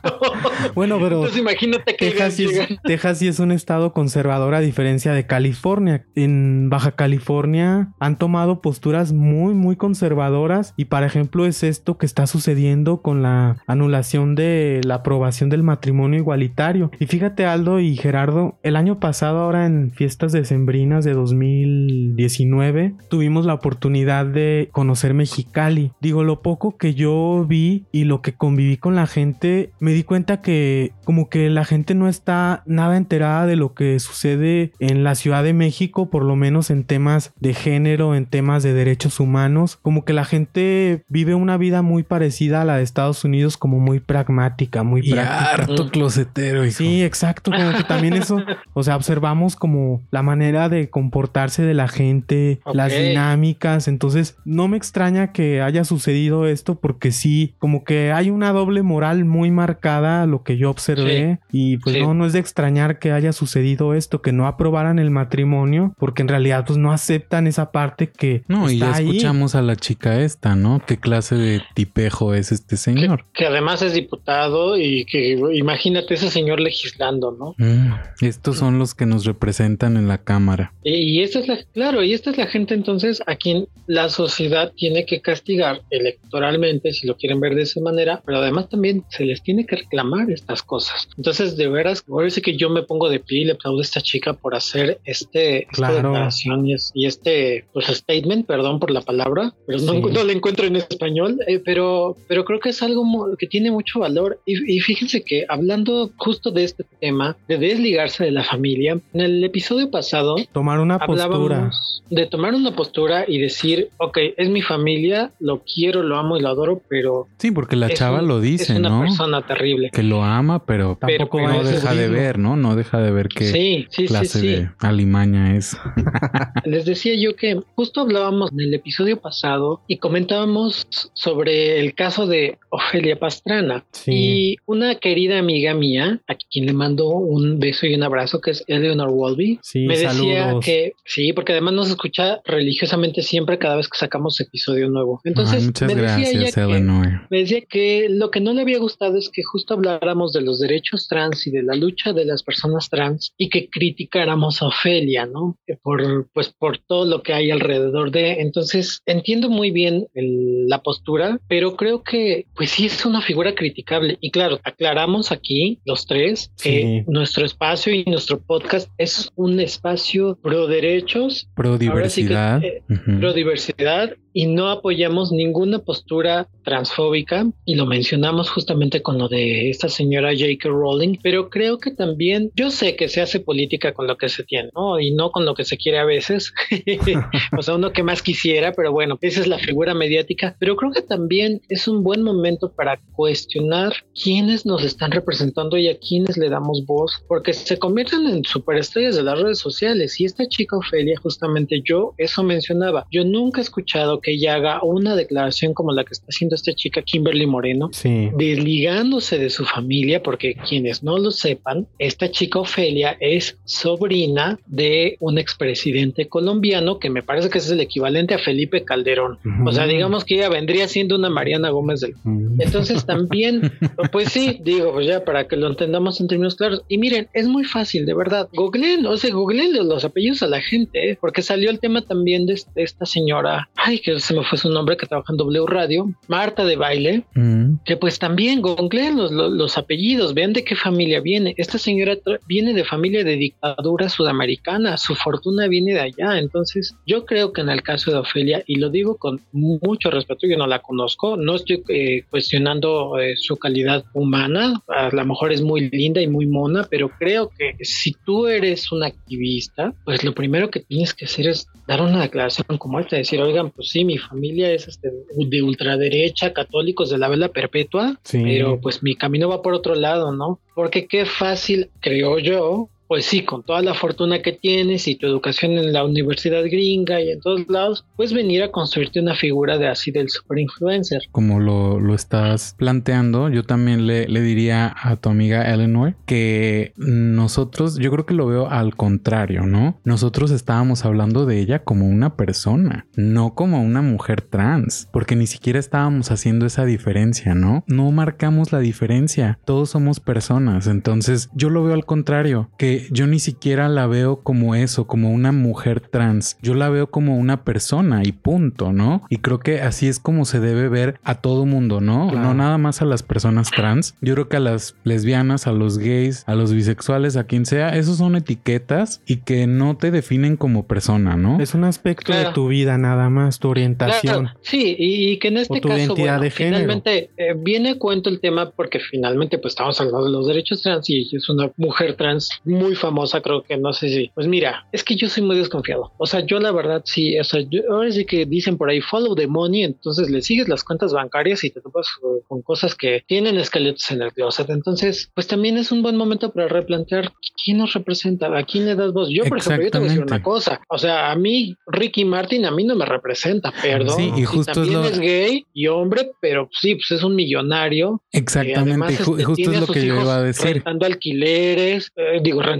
[0.76, 4.60] bueno, pero Entonces, imagínate que Texas sí, es, Texas sí es un estado conservador a
[4.60, 6.06] diferencia de California.
[6.16, 12.06] En Baja California han tomado posturas muy muy conservadoras y por ejemplo es esto que
[12.06, 16.92] está sucediendo con la anulación de la aprobación del matrimonio igualitario.
[17.00, 23.46] Y fíjate Aldo y Gerardo, el año pasado ahora en fiestas decembrinas de 2019 tuvimos
[23.46, 25.92] la oportunidad de conocer Mexicali.
[26.02, 30.04] Digo, lo poco que yo vi y lo que conviví con la gente, me di
[30.04, 35.04] cuenta que como que la gente no está nada enterada de lo que sucede en
[35.04, 39.20] la Ciudad de México, por lo menos en temas de género, en temas de derechos
[39.20, 39.78] humanos.
[39.82, 43.80] Como que la gente vive una vida muy parecida a la de Estados Unidos, como
[43.80, 46.70] muy pragmática, muy y harto closetero.
[46.72, 47.52] Sí, exacto.
[47.52, 52.60] Como que también eso, o sea, observamos como la manera de comportarse de la gente,
[52.74, 53.88] las dinámicas.
[53.88, 58.82] Entonces, no me extraña que haya sucedido esto porque sí, como que hay una doble
[58.82, 61.40] moral muy marcada, lo que yo observé.
[61.52, 65.10] Y pues no, no es de extrañar que haya sucedido esto, que no aprobaran el
[65.10, 68.44] matrimonio, porque en realidad pues no aceptan esa parte que...
[68.48, 70.82] No, y ya escuchamos a la chica esta, ¿no?
[70.86, 73.26] ¿Qué clase de tipejo es este señor?
[73.34, 77.56] Que, además es diputado y que imagínate ese señor legislando, ¿no?
[77.58, 80.74] Mm, estos son los que nos representan en la Cámara.
[80.84, 84.74] Y, esta es la, claro, y esta es la gente entonces a quien la sociedad
[84.76, 89.24] tiene que castigar electoralmente, si lo quieren ver de esa manera, pero además también se
[89.24, 91.08] les tiene que reclamar estas cosas.
[91.18, 94.02] Entonces, de veras, parece que yo me pongo de pie y le aplaudo a esta
[94.02, 99.80] chica por hacer este, esta declaración y, este pues, statement, perdón por la palabra, pero
[99.82, 103.06] no, no le encuentro en español, eh, pero, pero creo que es algo
[103.38, 104.40] que tiene mucho valor.
[104.48, 109.44] Y, fíjense que hablando justo de este tema, de desligarse de la familia, en el
[109.44, 111.70] episodio pasado, tomar una postura.
[112.10, 116.42] De tomar una postura y decir, ok, es mi familia, lo quiero, lo amo y
[116.42, 117.28] lo adoro, pero...
[117.38, 119.92] Sí, porque la chava lo dice, es una persona terrible.
[119.92, 122.56] Que lo ama, pero tampoco no deja de ver, ¿no?
[122.56, 125.78] No deja de ver qué clase de alimaña es.
[126.66, 132.28] Les decía yo que justo hablábamos en el episodio pasado y comentábamos sobre el caso
[132.28, 137.96] de Ofelia Pastrana y una querida amiga mía, a quien le mando un beso y
[137.96, 143.22] un abrazo, que es Eleanor Wolby, me decía que sí, porque además nos escucha religiosamente
[143.22, 145.22] siempre cada vez que sacamos episodio nuevo.
[145.24, 147.28] Entonces, muchas me gracias, Eleanor.
[147.30, 150.60] me decía que lo que no le había gustado es que justo habláramos de los
[150.60, 155.26] derechos trans y de la lucha de las personas trans y que criticáramos a Ofelia,
[155.26, 155.58] ¿no?
[155.82, 158.42] Por, pues por todo lo que hay alrededor de.
[158.42, 164.18] Entonces, entiendo muy bien la postura, pero creo que, pues sí es una figura criticable.
[164.22, 170.38] Y claro, aclaramos aquí los tres que nuestro espacio y nuestro podcast es un espacio
[170.42, 172.84] pro derechos, pro diversidad, eh,
[173.20, 179.70] pro diversidad y no apoyamos ninguna postura transfóbica y lo mencionamos justamente con lo de
[179.70, 180.68] esta señora J.K.
[180.68, 184.44] Rowling, pero creo que también yo sé que se hace política con lo que se
[184.44, 185.00] tiene, ¿no?
[185.00, 186.54] Y no con lo que se quiere a veces,
[187.58, 190.92] o sea, uno que más quisiera, pero bueno, esa es la figura mediática, pero creo
[190.92, 196.36] que también es un buen momento para cuestionar quiénes nos están representando y a quiénes
[196.36, 200.76] le damos voz, porque se convierten en superestrellas de las redes sociales y esta chica
[200.76, 205.94] Ofelia, justamente yo eso mencionaba, yo nunca he escuchado que ella haga una declaración como
[205.94, 207.92] la que está haciendo esta chica Kimberly Moreno,
[208.36, 215.18] desligándose de su familia, porque quienes no lo sepan, esta chica Ofelia es sobrina de
[215.20, 219.38] un expresidente colombiano que me parece que es el equivalente a Felipe Calderón.
[219.64, 222.16] O sea, digamos que ella vendría siendo una Mariana Gómez del...
[222.58, 223.74] Entonces también,
[224.12, 226.82] pues sí, digo, pues ya para que lo entendamos en términos claros.
[226.88, 228.50] Y miren, es muy fácil, de verdad.
[228.54, 231.18] Googleen, o sea, googleen los apellidos a la gente, ¿eh?
[231.22, 234.98] porque salió el tema también de esta señora, ay, que se me fue su nombre,
[234.98, 237.78] que trabaja en W Radio, Marta de Baile, mm.
[237.86, 241.54] que pues también googleen los, los, apellidos, vean de qué familia viene.
[241.58, 246.38] Esta señora viene de familia de dictadura sudamericana, su fortuna viene de allá.
[246.38, 250.48] Entonces, yo creo que en el caso de Ofelia, y lo digo con mucho respeto,
[250.48, 255.52] yo no la conozco, no estoy eh, cuestionando eh, su calidad humana, a lo mejor
[255.52, 260.24] es muy linda y muy mona, pero creo que si tú eres un activista, pues
[260.24, 263.90] lo primero que tienes que hacer es dar una declaración como esta, decir, oigan, pues
[263.90, 269.16] sí, mi familia es este, de ultraderecha, católicos de la vela perpetua, pero pues mi
[269.16, 270.60] camino va por otro lado, ¿no?
[270.74, 275.28] Porque qué fácil, creo yo, pues sí, con toda la fortuna que tienes y tu
[275.28, 279.78] educación en la universidad gringa y en todos lados, puedes venir a construirte una figura
[279.78, 281.24] de así del super influencer.
[281.32, 286.94] Como lo, lo estás planteando, yo también le, le, diría a tu amiga Eleanor que
[286.98, 290.00] nosotros, yo creo que lo veo al contrario, ¿no?
[290.04, 295.48] Nosotros estábamos hablando de ella como una persona, no como una mujer trans, porque ni
[295.48, 297.84] siquiera estábamos haciendo esa diferencia, ¿no?
[297.88, 303.28] No marcamos la diferencia, todos somos personas, entonces yo lo veo al contrario, que yo
[303.28, 306.58] ni siquiera la veo como eso, como una mujer trans.
[306.62, 309.24] Yo la veo como una persona y punto, ¿no?
[309.30, 312.32] Y creo que así es como se debe ver a todo mundo, ¿no?
[312.32, 314.16] No nada más a las personas trans.
[314.22, 317.96] Yo creo que a las lesbianas, a los gays, a los bisexuales, a quien sea,
[317.96, 321.60] esos son etiquetas y que no te definen como persona, ¿no?
[321.60, 324.50] Es un aspecto de tu vida nada más, tu orientación.
[324.62, 326.78] Sí, y, que en este tu caso, identidad de género.
[326.78, 330.82] finalmente eh, viene a cuento el tema porque finalmente pues estamos hablando de los derechos
[330.82, 334.32] trans y es una mujer trans muy muy famosa, creo que no sé si.
[334.36, 336.12] Pues mira, es que yo soy muy desconfiado.
[336.18, 339.36] O sea, yo la verdad sí, o sea, ahora sí que dicen por ahí follow
[339.36, 342.08] the money, entonces le sigues las cuentas bancarias y te topas
[342.48, 344.70] con cosas que tienen esqueletos en el closet.
[344.70, 347.32] Entonces, pues también es un buen momento para replantear
[347.64, 349.30] quién nos representa, a quién le das voz.
[349.32, 350.82] Yo, por ejemplo, yo te voy a decir una cosa.
[350.90, 354.18] O sea, a mí, Ricky Martin, a mí no me representa, perdón.
[354.18, 358.22] Sí, y justo también es, gay y hombre, pero sí, pues es un millonario.
[358.32, 360.74] Exactamente, y este, justo es lo que yo iba a decir.
[360.74, 362.75] Rentando alquileres, eh, digo, rentando,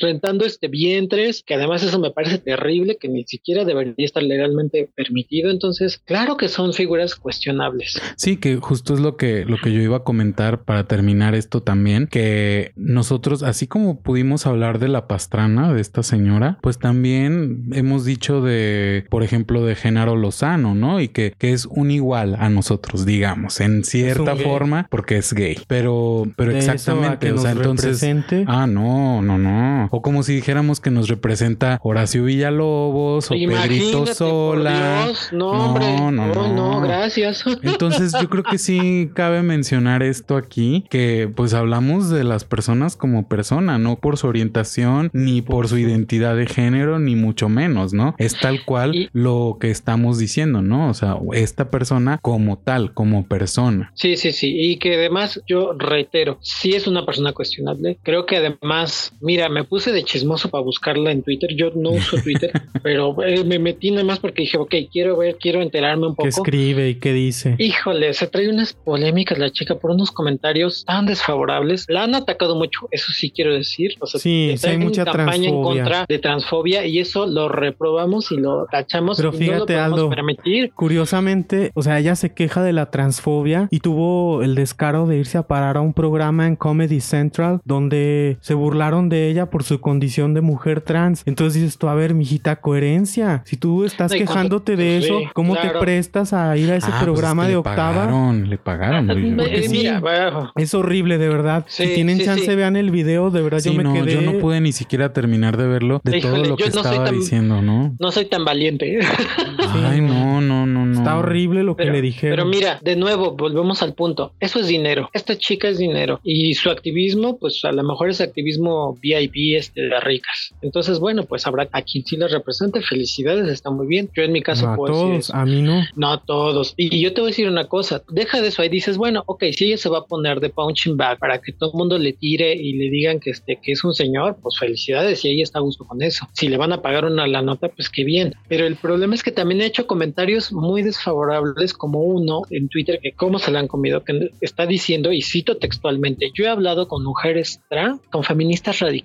[0.00, 4.88] rentando este vientres, que además eso me parece terrible, que ni siquiera debería estar legalmente
[4.94, 5.50] permitido.
[5.50, 8.00] Entonces, claro que son figuras cuestionables.
[8.16, 11.62] Sí, que justo es lo que, lo que yo iba a comentar para terminar esto
[11.62, 17.68] también, que nosotros, así como pudimos hablar de la pastrana de esta señora, pues también
[17.72, 21.00] hemos dicho de, por ejemplo, de Genaro Lozano, ¿no?
[21.00, 25.58] Y que, que es un igual a nosotros, digamos, en cierta forma, porque es gay.
[25.66, 28.02] Pero, pero exactamente, o sea, entonces.
[28.46, 29.88] Ah, no, no, no.
[29.90, 35.08] O como si dijéramos que nos representa Horacio Villalobos o Pedrito Sola.
[35.32, 37.44] No, no, no, no, no, gracias.
[37.62, 42.96] Entonces yo creo que sí cabe mencionar esto aquí, que pues hablamos de las personas
[42.96, 47.92] como persona, no por su orientación, ni por su identidad de género, ni mucho menos,
[47.92, 48.14] ¿no?
[48.18, 50.88] Es tal cual lo que estamos diciendo, ¿no?
[50.90, 53.92] O sea, esta persona como tal, como persona.
[53.94, 54.54] Sí, sí, sí.
[54.56, 57.98] Y que además yo reitero, si es una persona cuestionable.
[58.02, 61.50] Creo que además Mira, me puse de chismoso para buscarla en Twitter.
[61.56, 62.52] Yo no uso Twitter,
[62.84, 66.22] pero eh, me metí nada más porque dije, ok, quiero ver, quiero enterarme un poco.
[66.22, 67.56] ¿Qué escribe y qué dice?
[67.58, 71.86] Híjole, se trae unas polémicas la chica por unos comentarios tan desfavorables.
[71.88, 73.94] La han atacado mucho, eso sí quiero decir.
[73.98, 78.36] O sea, sí, hay mucha campaña en contra de transfobia y eso lo reprobamos y
[78.36, 79.16] lo tachamos.
[79.16, 80.70] Pero fíjate, no Aldo, permitir.
[80.72, 85.36] curiosamente, o sea, ella se queja de la transfobia y tuvo el descaro de irse
[85.36, 89.80] a parar a un programa en Comedy Central donde se burlaron de ella por su
[89.80, 91.22] condición de mujer trans.
[91.26, 93.42] Entonces dices tú, a ver, mijita, coherencia.
[93.44, 97.04] Si tú estás quejándote de eso, ¿cómo te prestas a ir a ese ah, pues
[97.04, 98.06] programa de octava?
[98.06, 99.10] Pagaron, le pagaron.
[100.56, 101.64] es horrible, de verdad.
[101.68, 104.14] si tienen chance, vean el video, de verdad yo me quedé.
[104.14, 107.94] Yo no pude ni siquiera terminar de verlo de todo lo que estaba diciendo, ¿no?
[107.98, 108.98] No soy tan valiente.
[109.58, 110.98] Ay, no, no, no, no.
[110.98, 112.30] Está horrible lo que le dije.
[112.30, 114.32] Pero mira, de nuevo, volvemos al punto.
[114.40, 115.10] Eso es dinero.
[115.12, 116.20] Esta chica es dinero.
[116.22, 120.54] Y su activismo, pues a lo mejor es activismo VIP este, de ricas.
[120.62, 122.80] Entonces, bueno, pues habrá a quien sí les represente.
[122.82, 124.10] Felicidades, está muy bien.
[124.14, 125.82] Yo en mi caso, a todos, a mí no.
[125.94, 126.74] No a todos.
[126.76, 128.02] Y yo te voy a decir una cosa.
[128.08, 128.68] Deja de eso ahí.
[128.68, 131.70] Dices, bueno, ok, si ella se va a poner de punching bag para que todo
[131.72, 135.24] el mundo le tire y le digan que, este, que es un señor, pues felicidades
[135.24, 136.26] y ella está a gusto con eso.
[136.32, 138.34] Si le van a pagar una la nota, pues qué bien.
[138.48, 143.00] Pero el problema es que también he hecho comentarios muy desfavorables, como uno en Twitter
[143.02, 146.88] que cómo se la han comido, que está diciendo, y cito textualmente, yo he hablado
[146.88, 148.95] con mujeres trans, con feministas radicales,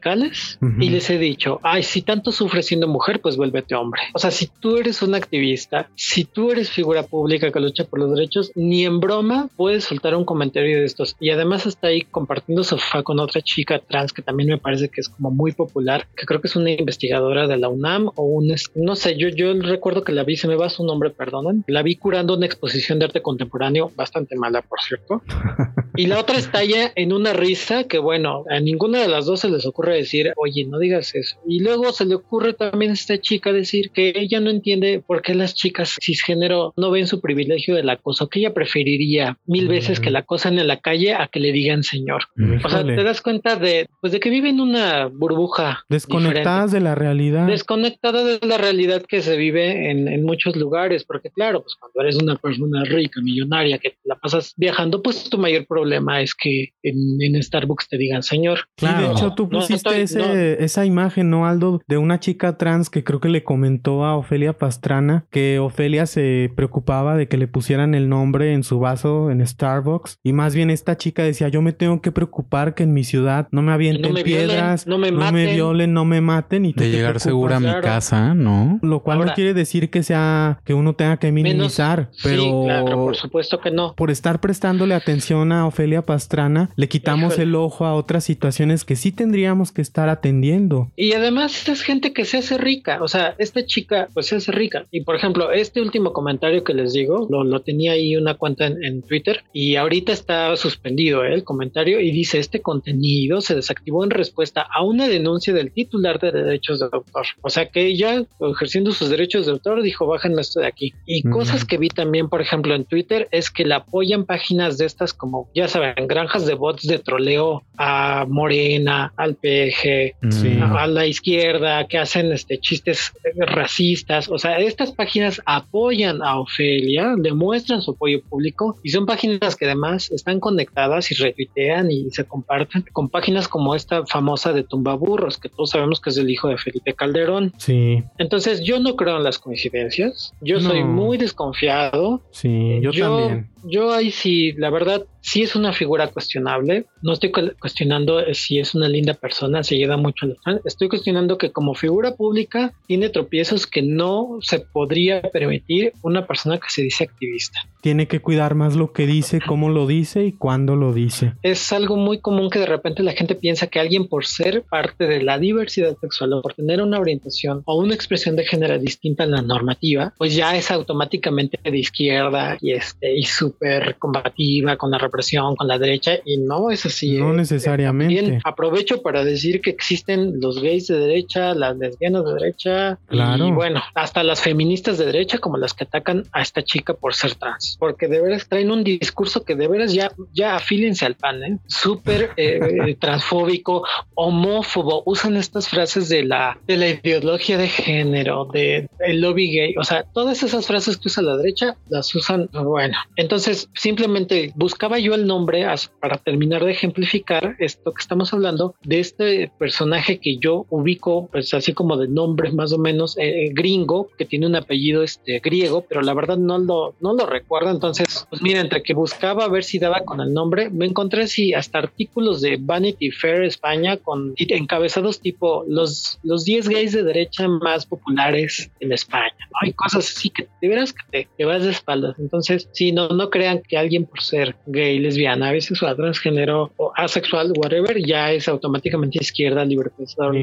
[0.79, 4.01] y les he dicho, ay, si tanto sufres siendo mujer, pues vuélvete hombre.
[4.13, 7.99] O sea, si tú eres un activista, si tú eres figura pública que lucha por
[7.99, 11.15] los derechos, ni en broma puedes soltar un comentario de estos.
[11.19, 15.01] Y además está ahí compartiendo sofá con otra chica trans que también me parece que
[15.01, 18.53] es como muy popular, que creo que es una investigadora de la UNAM o un,
[18.75, 21.83] no sé, yo, yo recuerdo que la vi, se me va su nombre, perdonen, la
[21.83, 25.21] vi curando una exposición de arte contemporáneo, bastante mala, por cierto.
[25.97, 29.49] Y la otra estalla en una risa que, bueno, a ninguna de las dos se
[29.49, 31.37] les ocurre decir, oye, no digas eso.
[31.47, 35.21] Y luego se le ocurre también a esta chica decir que ella no entiende por
[35.21, 39.99] qué las chicas cisgénero no ven su privilegio del acoso, que ella preferiría mil veces
[39.99, 42.23] que la acosan en la calle a que le digan señor.
[42.63, 45.83] O sea, te das cuenta de, pues, de que viven una burbuja.
[45.89, 47.47] Desconectadas de la realidad.
[47.47, 52.01] Desconectada de la realidad que se vive en, en muchos lugares, porque claro, pues cuando
[52.01, 56.69] eres una persona rica, millonaria, que la pasas viajando, pues tu mayor problema es que
[56.83, 58.59] en, Starbucks te digan señor.
[58.75, 59.07] Claro.
[59.07, 61.81] de hecho, tú pusiste esa imagen, ¿no, Aldo?
[61.87, 66.51] De una chica trans que creo que le comentó a Ofelia Pastrana que Ofelia se
[66.55, 70.19] preocupaba de que le pusieran el nombre en su vaso en Starbucks.
[70.23, 73.47] Y más bien esta chica decía, yo me tengo que preocupar que en mi ciudad
[73.51, 75.11] no me avienten piedras, no, me,
[75.53, 76.65] violen, no me maten.
[76.65, 78.79] Y de llegar segura a mi casa, ¿no?
[78.81, 82.63] Lo cual no quiere decir que sea que uno tenga que minimizar, pero...
[82.63, 83.93] claro, por supuesto que no.
[83.95, 88.95] Por estar prestándole atención a Ofelia Pastrana, le quitamos el ojo a otras situaciones que
[88.95, 89.11] sí
[89.51, 90.91] tendríamos que estar atendiendo.
[90.95, 94.51] Y además es gente que se hace rica, o sea, esta chica pues se hace
[94.53, 94.85] rica.
[94.91, 99.01] Y por ejemplo, este último comentario que les digo, lo, tenía ahí una cuenta en,
[99.01, 101.33] Twitter y ahorita está suspendido ¿eh?
[101.33, 106.19] el comentario y dice, este contenido se desactivó en respuesta a una denuncia del titular
[106.19, 107.25] de derechos de autor.
[107.41, 110.93] O sea que ella, ejerciendo sus derechos de autor, dijo, bajen esto de aquí.
[111.05, 114.85] Y cosas que vi también, por ejemplo, en Twitter, es que la apoyan páginas de
[114.85, 120.15] estas como, ya saben, granjas de bots de troleo a Morena, al PG,
[120.61, 124.29] a, la izquierda, que hacen este chistes racistas.
[124.29, 129.65] O sea, estas páginas apoyan a Ofelia, demuestran su apoyo público y son páginas que
[129.65, 135.37] además están conectadas y retuitean y se comparten con páginas como esta famosa de Tumbaburros,
[135.37, 137.53] que todos sabemos que es el hijo de Felipe Calderón.
[137.57, 138.03] Sí.
[138.17, 140.33] Entonces, yo no creo en las coincidencias.
[140.41, 142.21] Yo soy muy desconfiado.
[142.31, 143.49] Sí, yo, yo también.
[143.63, 146.85] Yo ahí sí, la verdad, sí es una figura cuestionable.
[147.01, 150.61] No estoy cuestionando eh, si es una linda persona, se ayuda mucho a los fans.
[150.65, 156.57] Estoy cuestionando que como figura pública tiene tropiezos que no se podría permitir una persona
[156.57, 157.59] que se dice activista.
[157.81, 161.33] Tiene que cuidar más lo que dice, cómo lo dice y cuándo lo dice.
[161.41, 165.07] Es algo muy común que de repente la gente piensa que alguien por ser parte
[165.07, 169.23] de la diversidad sexual o por tener una orientación o una expresión de género distinta
[169.23, 174.91] en la normativa, pues ya es automáticamente de izquierda y, este, y súper combativa con
[174.91, 177.17] la presión con la derecha y no es así.
[177.17, 177.37] No ¿eh?
[177.37, 178.39] necesariamente.
[178.43, 183.47] aprovecho para decir que existen los gays de derecha, las lesbianas de derecha claro.
[183.47, 187.13] y bueno, hasta las feministas de derecha como las que atacan a esta chica por
[187.13, 191.15] ser trans, porque de veras traen un discurso que de veras ya, ya afílense al
[191.15, 191.57] pan, ¿eh?
[191.67, 193.83] súper eh, transfóbico,
[194.15, 199.75] homófobo, usan estas frases de la, de la ideología de género, de el lobby gay,
[199.77, 204.99] o sea, todas esas frases que usa la derecha las usan, bueno, entonces simplemente buscaba
[204.99, 205.61] yo el nombre
[205.99, 211.53] para terminar de ejemplificar esto que estamos hablando de este personaje que yo ubico, pues
[211.53, 215.39] así como de nombre más o menos eh, eh, gringo, que tiene un apellido este
[215.39, 217.60] griego, pero la verdad no lo, no lo recuerdo.
[217.69, 221.27] Entonces, pues mira, entre que buscaba a ver si daba con el nombre, me encontré
[221.27, 227.03] sí hasta artículos de Vanity Fair España con encabezados tipo los, los 10 gays de
[227.03, 229.35] derecha más populares en España.
[229.39, 229.67] ¿no?
[229.67, 232.15] Y cosas así que de veras que te, vas de espaldas.
[232.19, 236.71] Entonces, sí, no, no crean que alguien por ser gay, lesbiana, a veces o transgénero
[236.77, 239.91] o asexual, whatever, ya es automáticamente izquierda, libre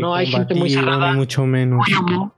[0.01, 1.13] no, hay gente muy cerrada.
[1.13, 1.87] Mucho menos.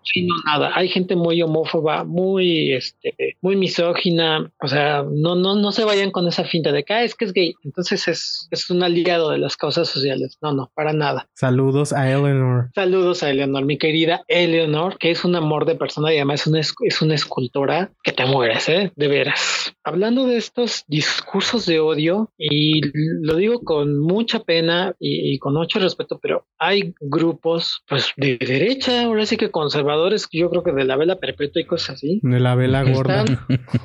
[0.03, 0.73] sí, no, nada.
[0.75, 4.51] Hay gente muy homófoba, muy, este, muy misógina.
[4.61, 7.25] O sea, no, no, no se vayan con esa finta de que ah, es que
[7.27, 7.55] es gay.
[7.65, 10.39] Entonces es, es un aliado de las causas sociales.
[10.41, 11.29] No, no, para nada.
[11.35, 12.71] Saludos a Eleanor.
[12.75, 16.47] Saludos a Eleanor, mi querida Eleanor, que es un amor de persona y además es
[16.47, 18.93] una, es una escultora que te mueres, ¿eh?
[18.97, 19.75] De veras.
[19.85, 22.81] Hablando de estos discursos de odio, y
[23.23, 28.39] lo digo con mucha pena y, y con mucho respeto, pero hay grupos pues de
[28.39, 32.21] derecha, ahora sí que conservadores, yo creo que de la vela perpetua y cosas así.
[32.23, 33.25] De la vela gorda.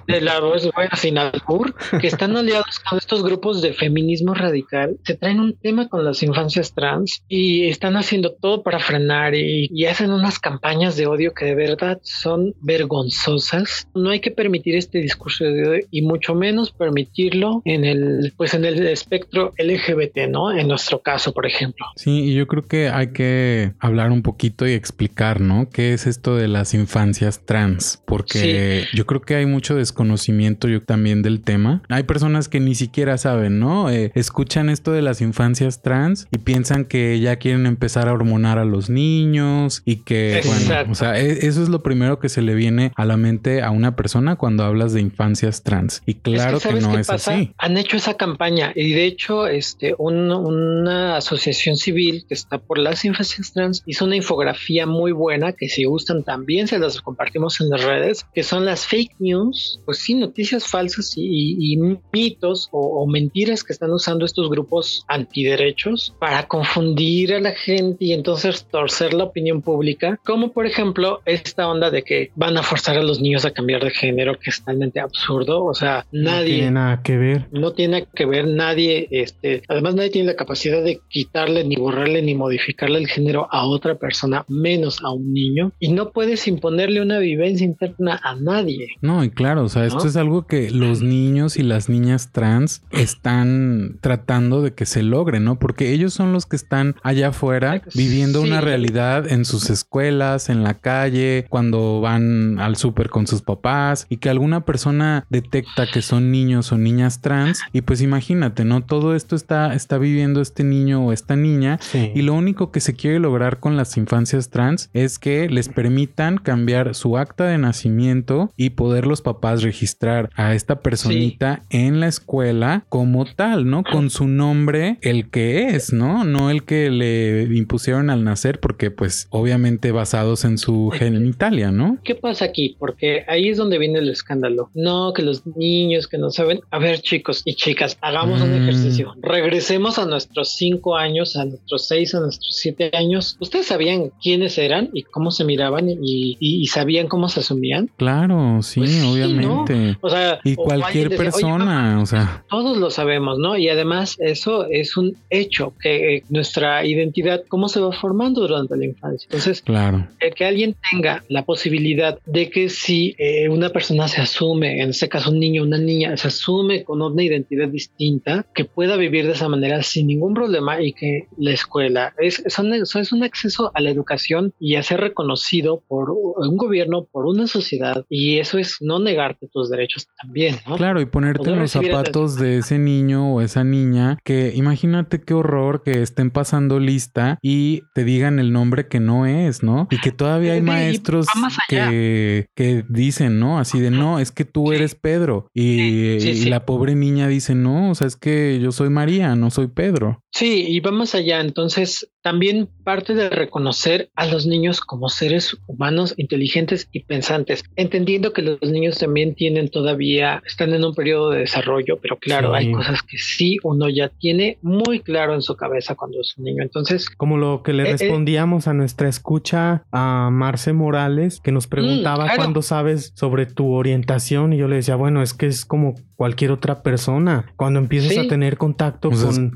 [0.08, 0.40] de la
[0.76, 5.56] buena sin albur, que están aliados con estos grupos de feminismo radical, se traen un
[5.58, 10.40] tema con las infancias trans y están haciendo todo para frenar y, y hacen unas
[10.40, 13.88] campañas de odio que de verdad son vergonzosas.
[13.94, 18.54] No hay que permitir este discurso de odio y mucho menos permitirlo en el pues
[18.54, 20.52] en el espectro LGBT, ¿no?
[20.52, 21.86] En nuestro caso, por ejemplo.
[21.96, 25.70] Sí, y yo creo que hay que hablar un poquito y explicar, ¿no?
[25.70, 28.02] ¿Qué es esto de las infancias trans?
[28.06, 31.82] Porque yo creo que hay mucho desconocimiento yo también del tema.
[31.90, 33.90] Hay personas que ni siquiera saben, ¿no?
[33.90, 38.58] Eh, escuchan esto de las infancias trans y piensan que ya quieren empezar a hormonar
[38.58, 42.42] a los niños y que, bueno, o sea, e, eso es lo primero que se
[42.42, 46.02] le viene a la mente a una persona cuando hablas de infancias trans.
[46.06, 47.54] Y claro que, no es así.
[47.58, 53.06] Han hecho esa campaña y de hecho, este, una asociación civil que está por las
[53.06, 57.70] infancias trans hizo una infografía muy buena que si gustan también se las compartimos en
[57.70, 61.78] las redes, que son las fake news, pues sí, noticias falsas y,
[62.12, 68.14] mitos o, mentiras que están usando estos grupos antiderechos para confundir a la gente y
[68.14, 72.98] entonces torcer la opinión pública, como por ejemplo esta onda de que van a forzar
[72.98, 76.54] a los niños a cambiar de género, que es totalmente absurdo, o sea, nadie...
[76.54, 77.48] No tiene nada que ver.
[77.52, 82.22] No tiene que ver nadie, este, además nadie tiene la capacidad de quitarle ni borrarle
[82.22, 87.02] ni modificarle el género a otra persona, menos a un niño, y no puedes imponerle
[87.02, 88.90] una vivencia interna a nadie.
[89.02, 92.84] No, y claro, o sea, esto es algo que los niños y las niñas trans
[92.92, 95.58] están tratando de que se logre, ¿no?
[95.58, 100.64] Porque ellos son los que están allá afuera viviendo una realidad en sus escuelas, en
[100.64, 106.02] la calle, cuando van al súper con sus papás y que alguna persona detecta que
[106.02, 108.84] son niños o niñas trans y pues imagínate, ¿no?
[108.84, 112.94] Todo esto está, está viviendo este niño o esta niña y lo único que se
[112.94, 118.52] quiere lograr con las infancias trans es que les permitan cambiar su acta de nacimiento
[118.56, 123.84] y poder los papás registrar a esta personita en la escuela como tal, ¿no?
[123.84, 126.24] Con su nombre, el que es, ¿no?
[126.24, 131.98] No el que le impusieron al nacer, porque pues obviamente basados en su genitalia, ¿no?
[132.04, 132.76] ¿Qué pasa aquí?
[132.80, 134.70] Porque ahí es donde viene el escándalo.
[134.74, 136.62] No, que los niños que no saben.
[136.72, 138.64] A ver, chicos y chicas, hagamos un mm.
[138.64, 139.14] ejercicio.
[139.22, 143.38] Regresemos a nuestros cinco años, a nuestros seis, a nuestros siete años.
[143.40, 147.90] ¿Ustedes sabían quiénes eran y cómo se miraban y, sabían cómo se asumían?
[147.98, 149.98] Claro, sí, pues obviamente.
[150.02, 152.44] O sea, y cualquier persona, o sea.
[152.50, 153.58] Todos lo sabemos, ¿no?
[153.58, 158.86] Y además eso es un hecho que nuestra identidad, cómo se va formando durante la
[158.86, 159.28] infancia.
[159.30, 160.08] Entonces, claro.
[160.20, 164.90] el que alguien tenga la posibilidad de que si eh, una persona se asume, en
[164.90, 169.26] este caso un niño, una niña, se asume con una identidad distinta, que pueda vivir
[169.26, 173.82] de esa manera sin ningún problema y que la escuela es, es un acceso a
[173.82, 178.78] la educación y a ser reconocido por un gobierno, por una sociedad y eso es
[178.82, 180.58] no negarte tus derechos también.
[180.68, 180.78] ¿no?
[180.78, 185.34] Claro, y ponerte en los zapatos de ese niño o esa niña que imagínate qué
[185.34, 189.88] horror que estén pasando lista y te digan el nombre que no es, ¿no?
[189.92, 191.28] Y que todavía hay maestros
[191.68, 193.60] que, que dicen, ¿no?
[193.60, 195.50] Así de, no, es que tú eres Pedro.
[195.54, 199.68] Y, la pobre niña dice, no, o sea, es que yo soy María, no soy
[199.68, 200.22] Pedro.
[200.32, 201.42] Sí, y vamos allá.
[201.42, 208.34] Entonces, también parte de reconocer a los niños como seres humanos inteligentes y pensantes, entendiendo
[208.34, 212.72] que los niños también tienen todavía, están en un periodo de desarrollo, pero claro, hay
[212.72, 216.64] cosas que sí uno ya tiene muy claro en su cabeza cuando es un niño.
[216.64, 221.52] Entonces, como lo que le eh, eh, respondíamos a nuestra escucha a Marce Morales, que
[221.52, 225.46] nos preguntaba mm, cuándo sabes sobre tu orientación y yo le decía, bueno, es que
[225.46, 227.46] es como cualquier otra persona.
[227.56, 229.12] Cuando empiezas a tener contacto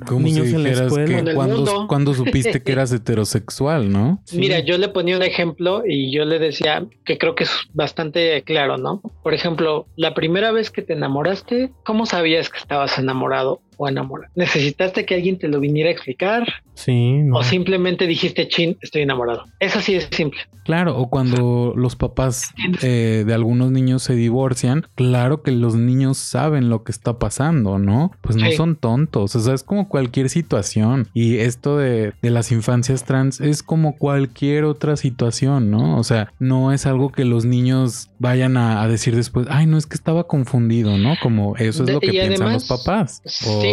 [0.05, 1.33] con niños en la escuela.
[1.33, 4.23] cuando, cuando supiste que eras heterosexual, ¿no?
[4.33, 8.41] Mira, yo le ponía un ejemplo y yo le decía que creo que es bastante
[8.43, 9.01] claro, ¿no?
[9.23, 13.61] Por ejemplo, la primera vez que te enamoraste, ¿cómo sabías que estabas enamorado?
[13.87, 14.27] O.
[14.35, 16.47] ¿Necesitaste que alguien te lo viniera a explicar?
[16.73, 17.21] Sí.
[17.33, 19.45] O simplemente dijiste, chin, estoy enamorado.
[19.59, 20.39] Eso sí es simple.
[20.63, 22.53] Claro, o cuando los papás
[22.83, 27.79] eh, de algunos niños se divorcian, claro que los niños saben lo que está pasando,
[27.79, 28.11] ¿no?
[28.21, 31.07] Pues no son tontos, o sea, es como cualquier situación.
[31.13, 35.97] Y esto de, las infancias trans es como cualquier otra situación, ¿no?
[35.97, 39.85] O sea, no es algo que los niños vayan a, decir después, ay, no es
[39.85, 41.15] que estaba confundido, ¿no?
[41.21, 43.21] Como eso es lo que piensan los papás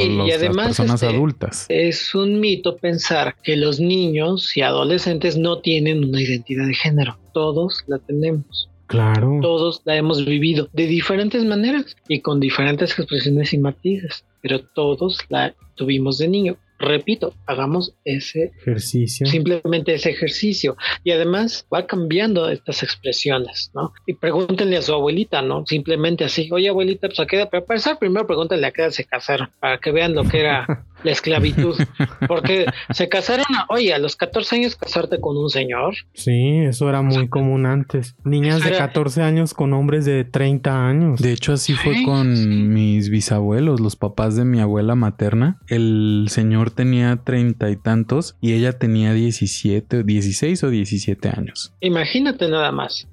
[0.05, 1.67] y además las personas este, adultas.
[1.69, 7.19] Es un mito pensar que los niños y adolescentes no tienen una identidad de género.
[7.33, 8.69] Todos la tenemos.
[8.87, 9.39] Claro.
[9.43, 15.19] Todos la hemos vivido de diferentes maneras y con diferentes expresiones y matices, pero todos
[15.29, 19.27] la tuvimos de niño repito, hagamos ese ejercicio.
[19.27, 20.77] Simplemente ese ejercicio.
[21.05, 23.93] Y además va cambiando estas expresiones, ¿no?
[24.07, 25.65] Y pregúntenle a su abuelita, ¿no?
[25.67, 28.83] Simplemente así, oye abuelita, pues a qué edad, pero para empezar, primero pregúntenle a qué
[28.83, 31.77] edad se casaron, para que vean lo que era la esclavitud.
[32.27, 35.95] Porque se casaron, oye, a los 14 años casarte con un señor.
[36.15, 38.17] Sí, eso era muy común antes.
[38.25, 41.21] Niñas de 14 años con hombres de 30 años.
[41.21, 45.59] De hecho, así fue con mis bisabuelos, los papás de mi abuela materna.
[45.69, 51.73] El señor tenía treinta y tantos y ella tenía 17, 16 o 17 años.
[51.81, 53.09] Imagínate nada más.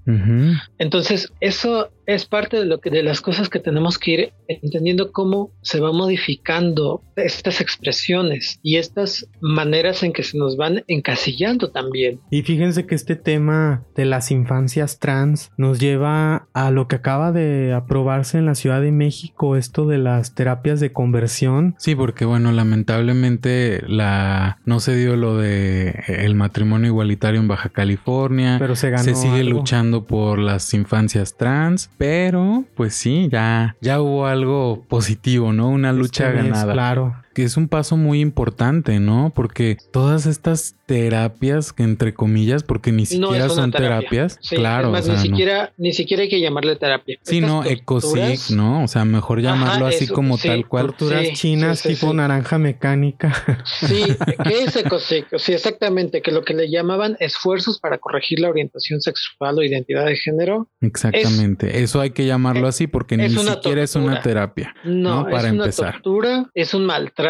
[0.77, 5.11] Entonces, eso es parte de lo que de las cosas que tenemos que ir entendiendo
[5.11, 11.71] cómo se va modificando estas expresiones y estas maneras en que se nos van encasillando
[11.71, 12.19] también.
[12.29, 17.31] Y fíjense que este tema de las infancias trans nos lleva a lo que acaba
[17.31, 21.75] de aprobarse en la Ciudad de México, esto de las terapias de conversión.
[21.77, 27.69] Sí, porque bueno, lamentablemente la no se dio lo de el matrimonio igualitario en Baja
[27.69, 33.75] California, pero se ganó se sigue luchando por las infancias trans pero, pues sí, ya,
[33.81, 35.69] ya hubo algo positivo, ¿no?
[35.69, 36.73] Una lucha ganada.
[36.73, 39.31] claro que es un paso muy importante, ¿no?
[39.35, 44.91] Porque todas estas terapias, que entre comillas, porque ni siquiera son terapias, claro.
[44.91, 47.17] ni siquiera, ni siquiera hay que llamarle terapia.
[47.23, 48.83] Sí, no, ecosic, ¿no?
[48.83, 50.87] O sea, mejor llamarlo así como tal cual.
[50.87, 53.33] Torturas chinas tipo naranja mecánica.
[53.65, 54.03] Sí,
[54.43, 55.37] ¿qué es ecosic?
[55.37, 60.05] Sí, exactamente, que lo que le llamaban esfuerzos para corregir la orientación sexual o identidad
[60.05, 60.69] de género.
[60.81, 64.75] Exactamente, eso hay que llamarlo así porque ni siquiera es una terapia.
[64.83, 65.93] No, para es una empezar.
[65.93, 67.22] tortura, es un maltrato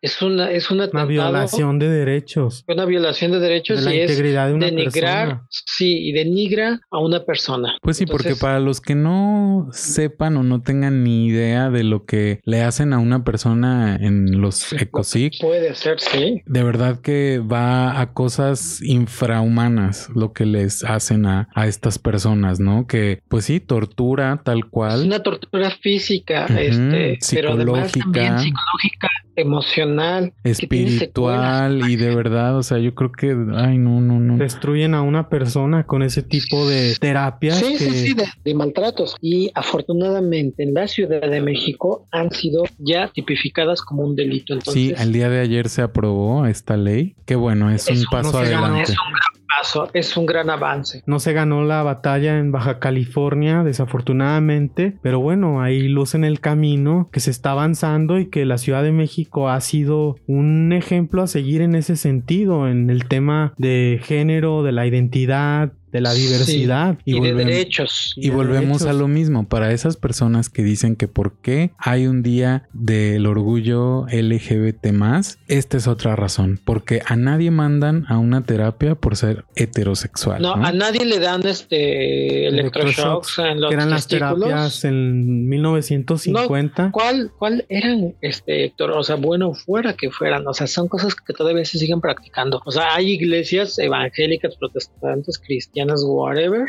[0.00, 2.64] es una, es una, violación de derechos.
[2.68, 7.24] Una violación de derechos de la integridad de una denigrar, Sí, y denigra a una
[7.24, 7.76] persona.
[7.82, 12.04] Pues sí, porque para los que no sepan o no tengan ni idea de lo
[12.04, 15.40] que le hacen a una persona en los ecosic.
[15.40, 16.42] Puede ser, sí.
[16.46, 22.60] De verdad que va a cosas infrahumanas lo que les hacen a, a estas personas,
[22.60, 22.86] ¿no?
[22.86, 25.00] Que pues sí, tortura tal cual.
[25.00, 32.62] Es una tortura física, este, pero además también psicológica emocional, espiritual y de verdad, o
[32.62, 34.36] sea, yo creo que, ay, no, no, no.
[34.36, 37.58] Destruyen a una persona con ese tipo de terapias.
[37.58, 39.16] Sí, sí, sí, de, maltratos.
[39.20, 44.54] Y afortunadamente en la Ciudad de México han sido ya tipificadas como un delito.
[44.54, 47.14] Entonces, sí, el día de ayer se aprobó esta ley.
[47.26, 49.35] Qué bueno, es un paso adelante es un gran
[50.50, 51.02] avance.
[51.06, 56.40] No se ganó la batalla en Baja California, desafortunadamente, pero bueno, hay luz en el
[56.40, 61.22] camino que se está avanzando y que la Ciudad de México ha sido un ejemplo
[61.22, 66.12] a seguir en ese sentido, en el tema de género, de la identidad, de la
[66.12, 68.12] diversidad y, de derechos.
[68.16, 72.22] Y, volvemos a lo mismo, para esas personas que dicen que por qué hay un
[72.22, 78.44] día del orgullo LGBT más, esta es otra razón, porque a nadie mandan a una
[78.44, 80.42] terapia por ser heterosexual.
[80.42, 86.90] No, a nadie le dan este electroshocks en los que eran las terapias en 1950.
[86.92, 88.90] ¿cuál, ¿Cuál eran, este, Héctor?
[88.92, 92.60] O sea, bueno, fuera que fueran, o sea, son cosas que todavía se siguen practicando.
[92.64, 96.66] O sea, hay iglesias evangélicas, protestantes, cristianas cristianas, whatever,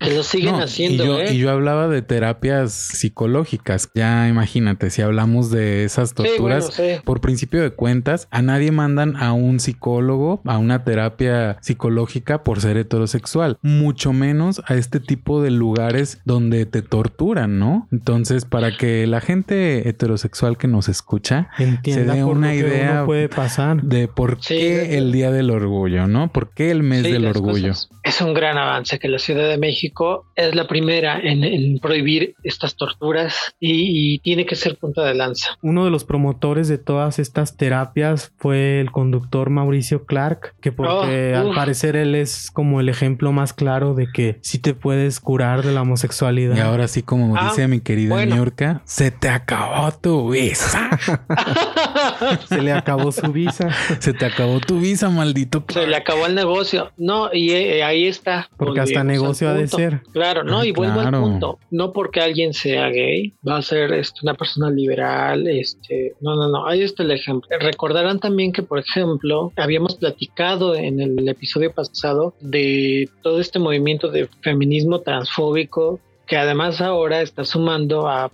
[0.00, 1.04] que lo siguen haciendo.
[1.04, 1.34] Y yo, ¿eh?
[1.34, 3.90] y yo hablaba de terapias psicológicas.
[3.94, 9.32] Ya imagínate, si hablamos de esas torturas, por principio de cuentas, a nadie mandan a
[9.32, 15.50] un psicólogo, a una terapia psicológica por ser heterosexual, mucho menos a este tipo de
[15.50, 17.88] lugares donde te torturan, ¿no?
[17.92, 23.28] Entonces, para que la gente heterosexual que nos escucha Entienda se dé una idea puede
[23.28, 23.82] pasar.
[23.82, 26.28] de por qué el Día del Orgullo, ¿no?
[26.32, 27.74] ¿Por qué el mes del orgullo?
[28.14, 32.76] Es un gran avance que la Ciudad de México es la primera en, prohibir estas
[32.76, 35.58] torturas y, tiene que ser punta de lanza.
[35.62, 41.34] Uno de los promotores de todas estas terapias fue el conductor Mauricio Clark, que porque
[41.34, 45.18] oh, al parecer él es como el ejemplo más claro de que sí te puedes
[45.18, 46.56] curar de la homosexualidad.
[46.56, 48.36] Y ahora sí, como ah, dice mi querida bueno.
[48.84, 50.88] se te acabó tu visa.
[52.48, 53.70] se le acabó su visa.
[53.98, 55.64] Se te acabó tu visa, maldito.
[55.68, 56.92] Se le acabó el negocio.
[56.96, 58.48] No, y eh, ahí está.
[58.56, 60.02] Porque hasta negocio ha de ser.
[60.12, 61.58] Claro, no, y vuelvo al punto.
[61.70, 66.48] No porque alguien sea gay, va a ser este, una persona liberal, este, no, no,
[66.48, 67.48] no, ahí está el ejemplo.
[67.58, 74.08] Recordarán también que, por ejemplo, habíamos platicado en el episodio pasado de todo este movimiento
[74.10, 78.30] de feminismo transfóbico que además ahora está sumando a,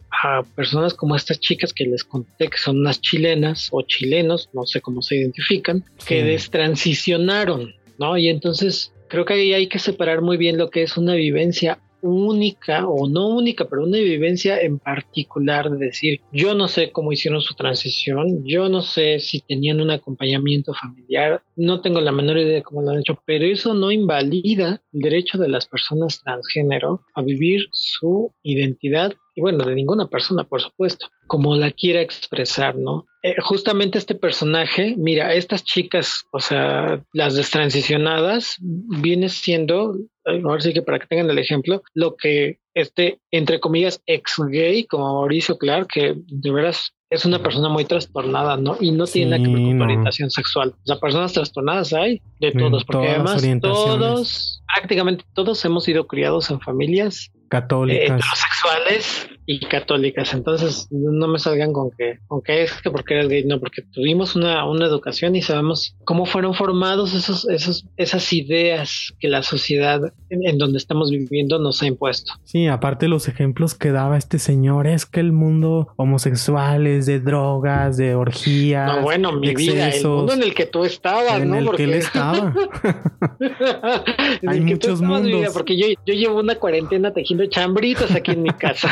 [0.55, 4.83] personas como estas chicas que les conté que son unas chilenas o chilenos, no sé
[4.83, 8.19] cómo se identifican, que destransicionaron, ¿no?
[8.19, 11.81] Y entonces creo que ahí hay que separar muy bien lo que es una vivencia
[12.03, 17.13] única o no única, pero una vivencia en particular de decir, yo no sé cómo
[17.13, 22.39] hicieron su transición, yo no sé si tenían un acompañamiento familiar, no tengo la menor
[22.39, 26.23] idea de cómo lo han hecho, pero eso no invalida el derecho de las personas
[26.23, 32.01] transgénero a vivir su identidad y bueno, de ninguna persona, por supuesto, como la quiera
[32.01, 33.07] expresar, ¿no?
[33.23, 40.73] Eh, justamente este personaje, mira, estas chicas, o sea, las destransicionadas, viene siendo, ahora sí
[40.73, 45.59] que para que tengan el ejemplo, lo que este, entre comillas, ex gay, como Mauricio
[45.59, 48.77] Clark, que de veras es una persona muy trastornada, ¿no?
[48.81, 50.75] Y no tiene nada que ver con orientación sexual.
[50.77, 56.51] O sea, personas trastornadas hay de todos, porque además todos, prácticamente todos hemos sido criados
[56.51, 58.05] en familias católicas.
[58.05, 60.33] heterosexuales y católicas.
[60.33, 63.83] Entonces, no me salgan con que, con que es que porque eres gay, no, porque
[63.83, 69.43] tuvimos una, una educación y sabemos cómo fueron formados esos, esos, esas ideas que la
[69.43, 72.33] sociedad en, donde estamos viviendo nos ha impuesto.
[72.45, 77.19] Sí, aparte los ejemplos que daba este señor es que el mundo homosexual es de
[77.19, 78.97] drogas, de orgías.
[78.97, 81.57] No, bueno, mi vida, el mundo en el que tú estabas, en ¿no?
[81.57, 81.87] el porque...
[81.87, 82.55] que él estaba.
[84.47, 85.53] Hay muchos mundos.
[85.53, 88.91] porque yo, yo llevo una cuarentena tejiendo chambritos aquí en mi casa.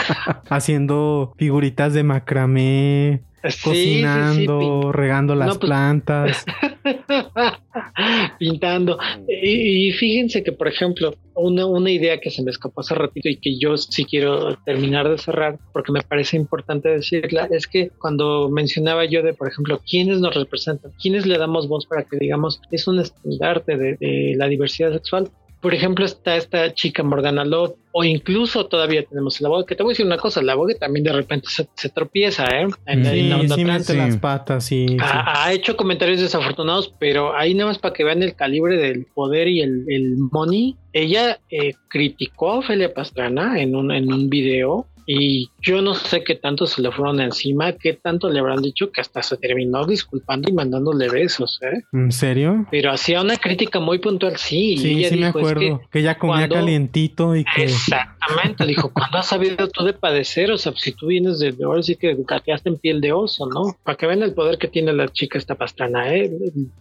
[0.49, 3.23] Haciendo figuritas de macramé,
[3.63, 6.45] cocinando, regando las pues, plantas.
[8.39, 8.99] Pintando.
[9.29, 13.37] Y, fíjense que, por ejemplo, una, una idea que se me escapó hace ratito y
[13.37, 18.49] que yo sí quiero terminar de cerrar, porque me parece importante decirla, es que cuando
[18.49, 22.61] mencionaba yo de, por ejemplo, quiénes nos representan, quiénes le damos voz para que digamos
[22.71, 25.31] es un estandarte de, de la diversidad sexual,
[25.61, 29.83] por ejemplo, está esta chica Morgana Love, o incluso todavía tenemos la voz, que te
[29.83, 32.69] voy a decir una cosa, la voz también de repente se, tropieza, ¿eh?
[33.05, 38.37] sí, las patas, Ha, hecho comentarios desafortunados, pero ahí nada más para que vean el
[38.37, 40.77] calibre del poder y el, el money.
[40.93, 46.23] Ella eh, criticó a Ofelia Pastrana en un, en un video y yo no sé
[46.23, 49.87] qué tanto se le fueron encima, qué tanto le habrán dicho que hasta se terminó
[49.87, 51.83] disculpando y mandándole besos, ¿eh?
[51.95, 52.67] ¿En serio?
[52.71, 54.77] Pero hacía una crítica muy puntual, sí.
[54.77, 55.81] Sí, sí me acuerdo.
[55.91, 57.65] que, ella comía calientito y que...
[57.65, 60.51] Exactamente, dijo, ¿cuándo has sabido tú de padecer?
[60.51, 63.79] O sea, si tú vienes de, ahora sí que cateaste en piel de oso, ¿no?
[63.85, 66.31] Para que vean el poder que tiene la chica esta pastrana, ¿eh?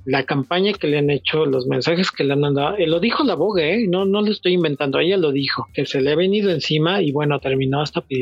[0.03, 3.23] La campaña que le han hecho, los mensajes que le han dado, eh, lo dijo
[3.23, 3.87] la boga, ¿eh?
[3.87, 7.13] No, no lo estoy inventando, ella lo dijo, que se le ha venido encima y
[7.13, 8.16] bueno, terminó hasta pidiendo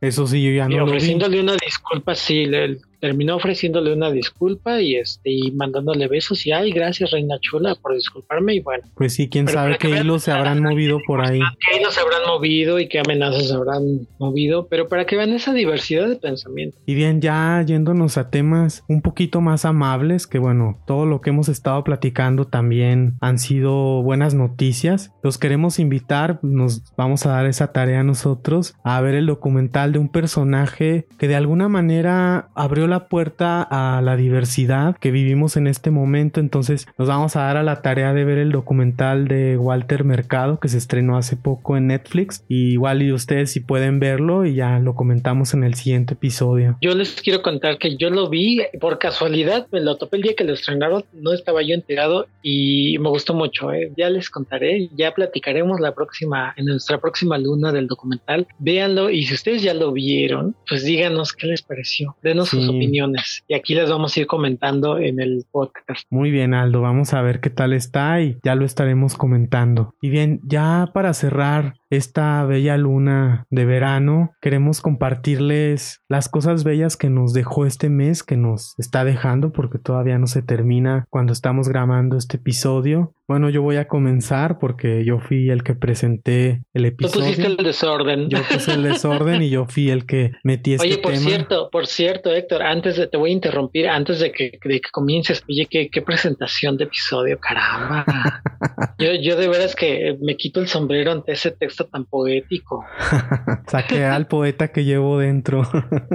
[0.00, 0.84] eso sí, yo ya no.
[0.84, 6.52] ofreciéndole una disculpa, sí, le, terminó ofreciéndole una disculpa y este y mandándole besos y
[6.52, 8.84] ay gracias reina chula por disculparme y bueno.
[8.94, 11.40] Pues sí quién sabe qué hilos se habrán movido por ahí.
[11.40, 15.30] qué hilos se habrán movido y qué amenazas se habrán movido pero para que vean
[15.30, 20.38] esa diversidad de pensamiento y bien ya yéndonos a temas un poquito más amables que
[20.38, 26.38] bueno todo lo que hemos estado platicando también han sido buenas noticias los queremos invitar
[26.42, 31.06] nos vamos a dar esa tarea a nosotros a ver el documental de un personaje
[31.18, 35.90] que de alguna manera abrió abrió la puerta a la diversidad que vivimos en este
[35.90, 36.40] momento.
[36.40, 40.58] Entonces nos vamos a dar a la tarea de ver el documental de Walter Mercado
[40.60, 42.44] que se estrenó hace poco en Netflix.
[42.48, 46.76] Y igual y ustedes si pueden verlo y ya lo comentamos en el siguiente episodio.
[46.80, 50.34] Yo les quiero contar que yo lo vi por casualidad, me lo topé el día
[50.34, 53.72] que lo estrenaron, no estaba yo enterado y me gustó mucho.
[53.72, 53.92] ¿eh?
[53.96, 58.46] Ya les contaré, ya platicaremos la próxima, en nuestra próxima luna del documental.
[58.58, 63.44] Véanlo y si ustedes ya lo vieron, pues díganos qué les pareció, denos sus opiniones
[63.48, 66.04] y aquí les vamos a ir comentando en el podcast.
[66.10, 69.94] Muy bien, Aldo, vamos a ver qué tal está y ya lo estaremos comentando.
[70.00, 76.96] Y bien, ya para cerrar esta bella luna de verano, queremos compartirles las cosas bellas
[76.96, 81.32] que nos dejó este mes, que nos está dejando, porque todavía no se termina cuando
[81.32, 83.14] estamos grabando este episodio.
[83.28, 87.14] Bueno, yo voy a comenzar porque yo fui el que presenté el episodio.
[87.14, 88.28] Tú pusiste el desorden.
[88.28, 91.86] Yo puse el desorden y yo fui el que metí este Oye, por cierto, por
[91.88, 95.66] cierto, Héctor, antes de te voy a interrumpir, antes de que, de que comiences, oye,
[95.68, 98.04] qué, qué presentación de episodio, caramba.
[98.98, 102.84] yo, yo de veras que me quito el sombrero ante ese texto tan poético.
[103.68, 105.68] Saqué al poeta que llevo dentro.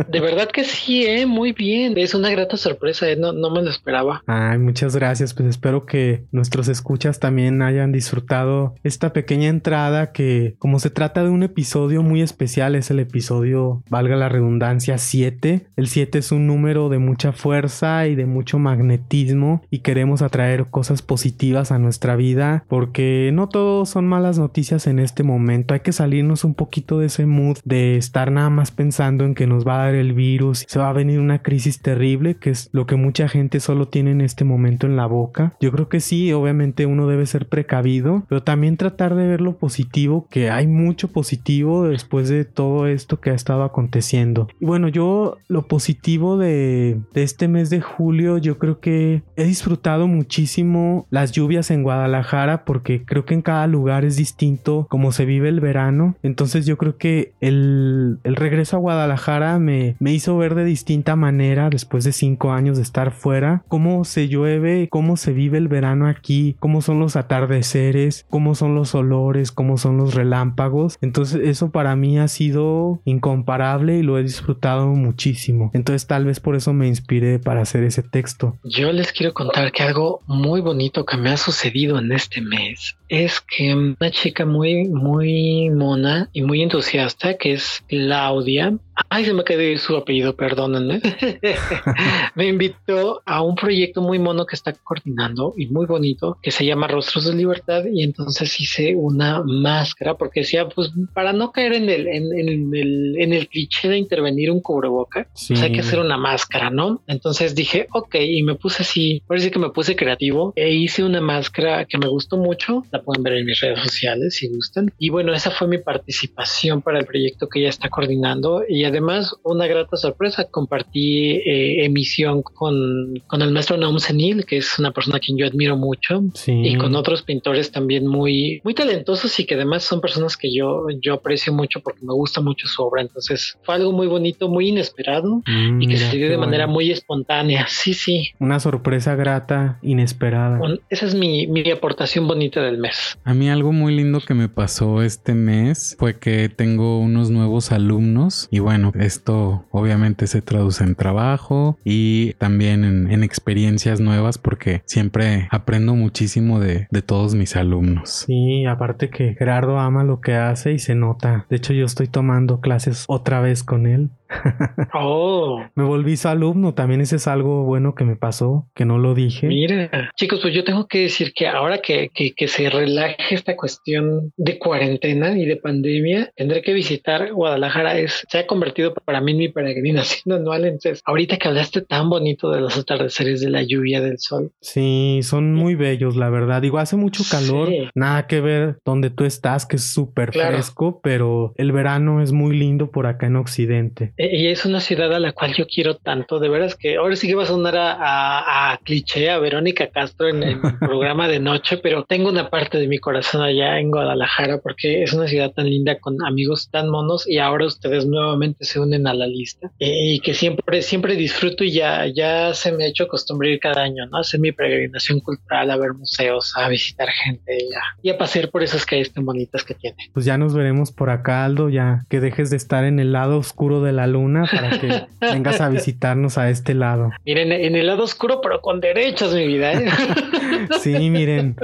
[0.07, 1.97] de verdad que sí, eh, muy bien.
[1.97, 4.23] Es una grata sorpresa, eh, no, no me lo esperaba.
[4.27, 5.33] Ay, muchas gracias.
[5.33, 11.23] Pues espero que nuestros escuchas también hayan disfrutado esta pequeña entrada que, como se trata
[11.23, 15.67] de un episodio muy especial, es el episodio, valga la redundancia, 7.
[15.75, 20.65] El 7 es un número de mucha fuerza y de mucho magnetismo y queremos atraer
[20.65, 25.50] cosas positivas a nuestra vida porque no todo son malas noticias en este momento.
[25.51, 29.47] Hay que salirnos un poquito de ese mood de estar nada más pensando en que
[29.47, 32.69] nos va a dar el virus, se va a venir una crisis terrible, que es
[32.71, 35.53] lo que mucha gente solo tiene en este momento en la boca.
[35.59, 39.57] Yo creo que sí, obviamente uno debe ser precavido, pero también tratar de ver lo
[39.57, 44.47] positivo, que hay mucho positivo después de todo esto que ha estado aconteciendo.
[44.59, 49.43] Y bueno, yo lo positivo de, de este mes de julio, yo creo que he
[49.43, 55.11] disfrutado muchísimo las lluvias en Guadalajara porque creo que en cada lugar es distinto como
[55.11, 56.15] se vive el verano.
[56.23, 61.15] Entonces yo creo que el, el regreso a Guadalajara me, me, hizo ver de distinta
[61.15, 65.67] manera después de cinco años de estar fuera cómo se llueve, cómo se vive el
[65.67, 70.97] verano aquí, cómo son los atardeceres, cómo son los olores, cómo son los relámpagos.
[71.01, 75.71] Entonces eso para mí ha sido incomparable y lo he disfrutado muchísimo.
[75.73, 78.57] Entonces tal vez por eso me inspiré para hacer ese texto.
[78.63, 82.97] Yo les quiero contar que algo muy bonito que me ha sucedido en este mes
[83.11, 88.77] es que una chica muy, muy mona y muy entusiasta, que es Claudia,
[89.09, 91.01] Ay, se me quedó su apellido, perdónenme.
[92.35, 96.65] me invitó a un proyecto muy mono que está coordinando y muy bonito que se
[96.65, 101.73] llama Rostros de Libertad y entonces hice una máscara porque decía, pues para no caer
[101.73, 105.99] en el, en, el, en el cliché de intervenir un cubreboca, pues hay que hacer
[105.99, 107.01] una máscara, ¿no?
[107.07, 111.21] Entonces dije, ok, y me puse así, parece que me puse creativo e hice una
[111.21, 114.91] máscara que me gustó mucho, la pueden ver en mis redes sociales si gustan.
[114.97, 119.35] Y bueno, esa fue mi participación para el proyecto que ella está coordinando y además
[119.43, 124.91] una grata sorpresa, compartí eh, emisión con, con, el maestro Naum Senil, que es una
[124.91, 129.45] persona a quien yo admiro mucho, y con otros pintores también muy, muy talentosos y
[129.45, 133.01] que además son personas que yo, yo aprecio mucho porque me gusta mucho su obra.
[133.01, 135.41] Entonces fue algo muy bonito, muy inesperado
[135.79, 137.65] y que se dio de manera muy espontánea.
[137.67, 138.29] Sí, sí.
[138.39, 140.59] Una sorpresa grata, inesperada.
[140.89, 142.90] esa es mi, mi aportación bonita del mes.
[143.23, 147.71] A mí algo muy lindo que me pasó este mes fue que tengo unos nuevos
[147.71, 154.81] alumnos y bueno, esto obviamente se traduce en trabajo y también en, experiencias nuevas porque
[154.85, 158.25] siempre aprendo muchísimo de, de, todos mis alumnos.
[158.25, 161.45] Sí, aparte que Gerardo ama lo que hace y se nota.
[161.49, 164.09] De hecho, yo estoy tomando clases otra vez con él
[164.93, 165.63] Oh.
[165.75, 169.13] Me volví su alumno, también ese es algo bueno que me pasó, que no lo
[169.13, 169.47] dije.
[169.47, 174.33] Mira, chicos, pues yo tengo que decir que ahora que, que, se relaje esta cuestión
[174.35, 177.97] de cuarentena y de pandemia, tendré que visitar Guadalajara.
[177.97, 180.65] Es, se ha convertido para mí en mi peregrinación anual.
[180.65, 184.51] Entonces, ahorita que hablaste tan bonito de los atardeceres, de la lluvia, del sol.
[184.61, 186.61] Sí, son muy bellos, la verdad.
[186.61, 191.53] Digo, hace mucho calor, nada que ver donde tú estás, que es súper fresco, pero
[191.55, 194.13] el verano es muy lindo por acá en Occidente.
[194.21, 196.39] Eh, y es una ciudad a la cual yo quiero tanto.
[196.39, 200.43] De veras que ahora sí que va a sonar a, cliché, a Verónica Castro en
[200.43, 205.01] el programa de noche, pero tengo una parte de mi corazón allá en Guadalajara porque
[205.01, 209.07] es una ciudad tan linda con amigos tan monos y ahora ustedes nuevamente se unen
[209.07, 212.87] a la lista eh, y que siempre, siempre disfruto y ya, ya se me ha
[212.87, 214.19] hecho costumbre ir cada año, ¿no?
[214.19, 217.57] Hacer mi peregrinación cultural, a ver museos, a visitar gente
[218.03, 219.97] y a pasear por esas calles tan bonitas que tiene.
[220.13, 223.37] Pues ya nos veremos por acá, Aldo, ya que dejes de estar en el lado
[223.37, 227.11] oscuro de la luna para que vengas a visitarnos a este lado.
[227.25, 229.73] Miren, en el lado oscuro, pero con derechos, mi vida.
[229.73, 229.89] ¿eh?
[230.81, 231.55] sí, miren,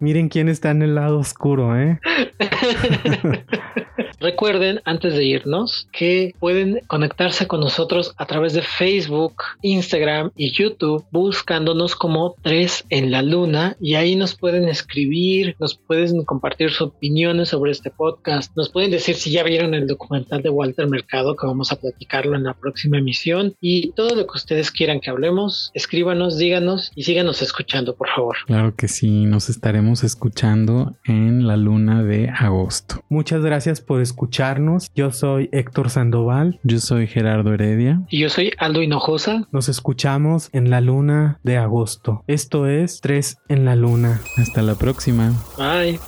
[0.00, 1.98] miren quién está en el lado oscuro, ¿eh?
[4.20, 10.52] Recuerden, antes de irnos, que pueden conectarse con nosotros a través de Facebook, Instagram y
[10.52, 13.76] YouTube, buscándonos como Tres en la Luna.
[13.80, 18.90] Y ahí nos pueden escribir, nos pueden compartir sus opiniones sobre este podcast, nos pueden
[18.90, 22.54] decir si ya vieron el documental de Walter Mercado, que vamos a platicarlo en la
[22.54, 23.54] próxima emisión.
[23.60, 28.36] Y todo lo que ustedes quieran que hablemos, escríbanos, díganos y síganos escuchando, por favor.
[28.46, 33.02] Claro que sí, nos estaremos escuchando en la luna de agosto.
[33.08, 34.90] Muchas gracias por escucharnos.
[34.94, 36.58] Yo soy Héctor Sandoval.
[36.62, 38.02] Yo soy Gerardo Heredia.
[38.08, 39.46] Y yo soy Aldo Hinojosa.
[39.52, 42.24] Nos escuchamos en la luna de agosto.
[42.26, 44.20] Esto es Tres en la luna.
[44.36, 45.32] Hasta la próxima.
[45.58, 46.00] Bye.